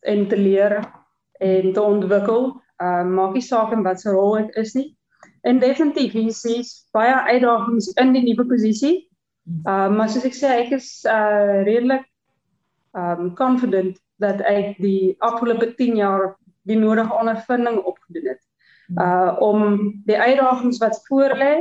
en 0.02 0.28
te 0.28 0.38
leer 0.38 0.92
en 1.40 1.74
te 1.74 1.82
ontwikkel. 1.82 2.62
Ehm 2.78 3.08
uh, 3.08 3.14
maak 3.16 3.34
nie 3.34 3.46
saak 3.46 3.72
in 3.72 3.84
watter 3.84 4.14
rol 4.14 4.38
dit 4.38 4.56
is 4.56 4.74
nie. 4.74 4.98
En 5.42 5.60
definitief 5.60 6.14
hier 6.14 6.28
is 6.60 6.88
baie 6.92 7.14
uitdagings 7.14 7.92
in 8.02 8.14
die 8.14 8.24
nuwe 8.24 8.46
posisie. 8.46 9.10
Ehm 9.66 9.92
uh, 9.92 9.98
maar 9.98 10.10
soos 10.10 10.26
ek 10.26 10.38
sê 10.38 10.54
ek 10.66 10.74
is 10.78 10.90
uh 11.06 11.62
redelik 11.68 12.08
um, 12.98 13.34
confident 13.36 14.00
dat 14.22 14.42
ek 14.42 14.78
die 14.82 15.16
afgelope 15.20 15.74
10 15.76 15.96
jaar 15.96 16.36
die 16.70 16.78
nodige 16.78 17.14
ondervinding 17.14 17.82
opgedoen 17.82 18.28
het. 18.34 18.44
Uh 19.00 19.36
om 19.40 19.80
die 20.06 20.18
uitdagings 20.20 20.78
wat 20.84 21.02
voor 21.08 21.36
lê, 21.38 21.56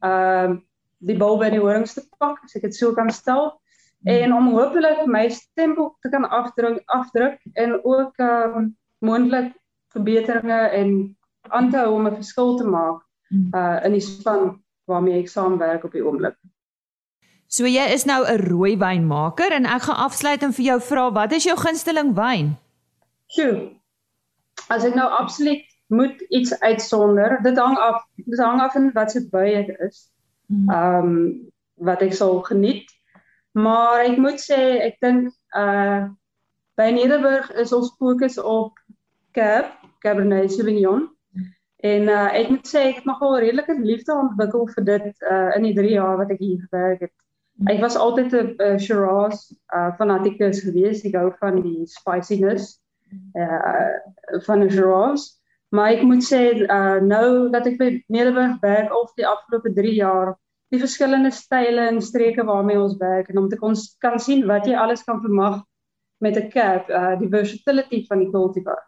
ehm 0.00 0.56
uh, 0.56 0.58
die 1.00 1.16
bal 1.16 1.38
by 1.40 1.48
die 1.48 1.60
horings 1.60 1.94
te 1.96 2.02
pak, 2.20 2.42
as 2.44 2.56
ek 2.58 2.66
dit 2.68 2.74
so 2.76 2.92
kan 2.92 3.08
stel 3.10 3.60
en 4.04 4.32
om 4.32 4.50
hopelik 4.52 5.06
my 5.08 5.28
stempel 5.32 5.94
te 6.04 6.08
kan 6.12 6.26
afdruk 6.28 6.82
afdruk 6.92 7.40
en 7.52 7.84
ook 7.84 8.18
um, 8.18 8.76
moontlik 8.98 9.52
verbeteringe 9.92 10.60
en 10.76 11.16
aan 11.48 11.70
te 11.70 11.76
hou 11.76 11.94
om 11.94 12.06
'n 12.06 12.14
verskil 12.20 12.56
te 12.56 12.64
maak 12.64 13.02
hmm. 13.28 13.48
uh 13.54 13.84
in 13.84 13.92
die 13.92 14.04
span 14.04 14.62
waarmee 14.84 15.20
ek 15.20 15.28
saamwerk 15.28 15.84
op 15.84 15.92
die 15.92 16.04
oomblik. 16.04 16.36
So 17.50 17.66
jy 17.66 17.82
is 17.90 18.04
nou 18.06 18.22
'n 18.22 18.44
rooi 18.46 18.76
wynmaker 18.78 19.50
en 19.52 19.64
ek 19.66 19.82
gaan 19.82 19.96
afsluit 20.06 20.42
en 20.42 20.52
vir 20.52 20.64
jou 20.64 20.80
vra 20.80 21.10
wat 21.10 21.32
is 21.32 21.44
jou 21.44 21.56
gunsteling 21.58 22.14
wyn? 22.14 22.52
Sjoe. 23.26 23.74
As 24.70 24.84
ek 24.84 24.94
nou 24.94 25.08
absoluut 25.10 25.64
moet 25.88 26.20
iets 26.30 26.54
uitsonder, 26.60 27.40
dit 27.42 27.58
hang 27.58 27.76
af, 27.78 28.04
dit 28.16 28.38
hang 28.38 28.60
af 28.60 28.72
van 28.72 28.92
wat 28.94 29.10
se 29.10 29.26
by 29.32 29.66
dit 29.66 29.80
is. 29.80 30.06
Hmm. 30.46 30.70
Ehm 30.70 31.08
um, 31.08 31.50
wat 31.74 32.02
ek 32.02 32.14
sal 32.14 32.38
geniet. 32.46 32.86
Maar 33.52 34.04
ek 34.04 34.18
moet 34.18 34.38
sê 34.38 34.60
ek 34.86 35.00
dink 35.00 35.32
uh 35.56 36.06
by 36.78 36.90
Nederburg 36.94 37.50
is 37.58 37.72
ons 37.72 37.90
fokus 37.98 38.38
op 38.38 38.78
Cab, 39.34 39.74
Cabernet 39.98 40.52
Sauvignon. 40.52 41.08
En 41.82 42.02
uh 42.08 42.28
ek 42.30 42.54
moet 42.54 42.68
sê 42.74 42.84
ek 42.92 43.02
het 43.02 43.10
nogal 43.10 43.40
redelike 43.42 43.74
liefde 43.80 44.14
ontwikkel 44.14 44.68
vir 44.76 44.84
dit 44.84 45.26
uh 45.32 45.50
in 45.56 45.66
die 45.66 45.74
3 45.74 45.90
jaar 45.96 46.16
wat 46.22 46.30
ek 46.30 46.38
hier 46.38 46.62
gewerk 46.68 47.00
het. 47.08 47.16
Ek 47.68 47.80
was 47.80 47.96
altyd 47.96 48.32
'n 48.32 48.54
uh, 48.56 48.78
Shiraz 48.78 49.52
uh 49.76 49.92
fanatikus 49.98 50.62
geweest. 50.64 51.04
Ek 51.04 51.14
hou 51.14 51.32
van 51.40 51.60
die 51.60 51.86
spiciness 51.86 52.80
uh 53.36 54.40
van 54.46 54.64
'n 54.64 54.70
Shiraz. 54.70 55.40
Maar 55.68 55.90
ek 55.92 56.02
moet 56.02 56.24
sê 56.24 56.64
uh 56.64 57.00
nou 57.04 57.50
dat 57.50 57.66
ek 57.66 57.78
by 57.78 57.90
Nederburg 58.08 58.60
werk 58.60 58.94
of 58.94 59.12
die 59.14 59.26
afgelope 59.26 59.72
3 59.72 59.94
jaar 59.94 60.36
die 60.70 60.80
verskillende 60.80 61.30
style 61.30 61.88
en 61.90 62.00
streke 62.00 62.44
waarmee 62.44 62.80
ons 62.80 62.96
werk 62.96 63.28
en 63.28 63.38
om 63.38 63.48
te 63.48 63.58
kon 63.58 63.74
kan 63.98 64.18
sien 64.18 64.46
wat 64.46 64.66
jy 64.66 64.74
alles 64.74 65.04
kan 65.04 65.20
vermag 65.20 65.62
met 66.20 66.36
'n 66.36 66.48
cab, 66.50 66.88
uh 66.88 67.18
die 67.18 67.28
versatility 67.28 68.06
van 68.08 68.18
die 68.18 68.30
cultivar 68.30 68.80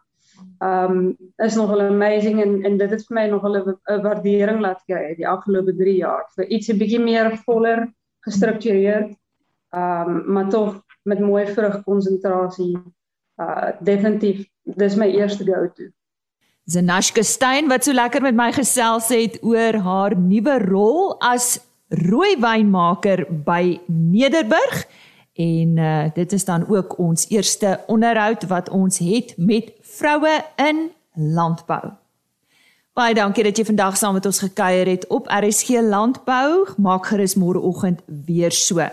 um 0.61 1.17
is 1.37 1.55
nogal 1.55 1.81
amazing 1.81 2.41
en 2.41 2.63
en 2.65 2.77
dit 2.77 2.89
het 2.89 3.03
vir 3.07 3.15
my 3.15 3.27
nogal 3.27 3.57
'n 3.57 4.01
waardering 4.01 4.61
laat 4.61 4.81
kry 4.87 5.15
die 5.15 5.27
afgelope 5.27 5.75
3 5.77 5.97
jaar 5.97 6.23
vir 6.35 6.45
iets 6.45 6.69
'n 6.69 6.79
bietjie 6.79 7.03
meer 7.03 7.37
voller 7.45 7.87
gestruktureerd 8.27 9.11
um 9.73 10.23
maar 10.33 10.49
tog 10.49 10.81
met 11.03 11.19
mooi 11.19 11.45
vrugkonsentrasie 11.47 12.77
uh 13.41 13.71
definitief 13.79 14.45
dis 14.63 14.95
my 14.95 15.09
eerste 15.11 15.45
go 15.45 15.67
to 15.75 15.91
Zanashka 16.65 17.21
Stein 17.21 17.67
wat 17.67 17.83
so 17.83 17.93
lekker 17.93 18.21
met 18.21 18.35
my 18.35 18.51
gesels 18.55 19.09
het 19.11 19.39
oor 19.43 19.79
haar 19.83 20.17
nuwe 20.17 20.59
rol 20.63 21.15
as 21.19 21.57
rooi 21.89 22.35
wynmaker 22.39 23.25
by 23.45 23.79
Nederburg 23.87 24.85
En 25.33 25.77
uh 25.77 26.05
dit 26.13 26.31
is 26.31 26.45
dan 26.45 26.67
ook 26.69 26.97
ons 26.97 27.29
eerste 27.29 27.83
onderhoud 27.87 28.43
wat 28.43 28.69
ons 28.69 28.97
het 28.97 29.33
met 29.37 29.73
vroue 29.81 30.45
in 30.55 30.91
landbou. 31.13 31.91
Baie 32.93 33.15
dankie 33.17 33.41
dat 33.41 33.57
jy 33.57 33.63
vandag 33.65 33.95
saam 33.97 34.13
met 34.13 34.27
ons 34.29 34.37
gekuier 34.43 34.85
het 34.85 35.07
op 35.09 35.25
RSG 35.25 35.81
Landbou. 35.81 36.77
Maak 36.77 37.09
gerus 37.09 37.33
môreoggend 37.41 38.05
weer 38.05 38.53
so. 38.53 38.85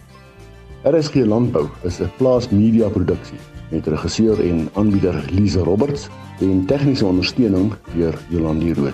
RSG 0.84 1.26
Landbou 1.26 1.68
is 1.84 2.00
'n 2.00 2.12
plaas 2.18 2.50
media 2.50 2.90
produksie 2.90 3.40
met 3.72 3.88
regisseur 3.88 4.40
en 4.50 4.70
aanbieder 4.74 5.26
Lize 5.32 5.60
Roberts 5.60 6.08
en 6.40 6.66
tegniese 6.66 7.06
ondersteuning 7.06 7.74
deur 7.94 8.20
Jolande 8.30 8.74
Rooi. 8.74 8.94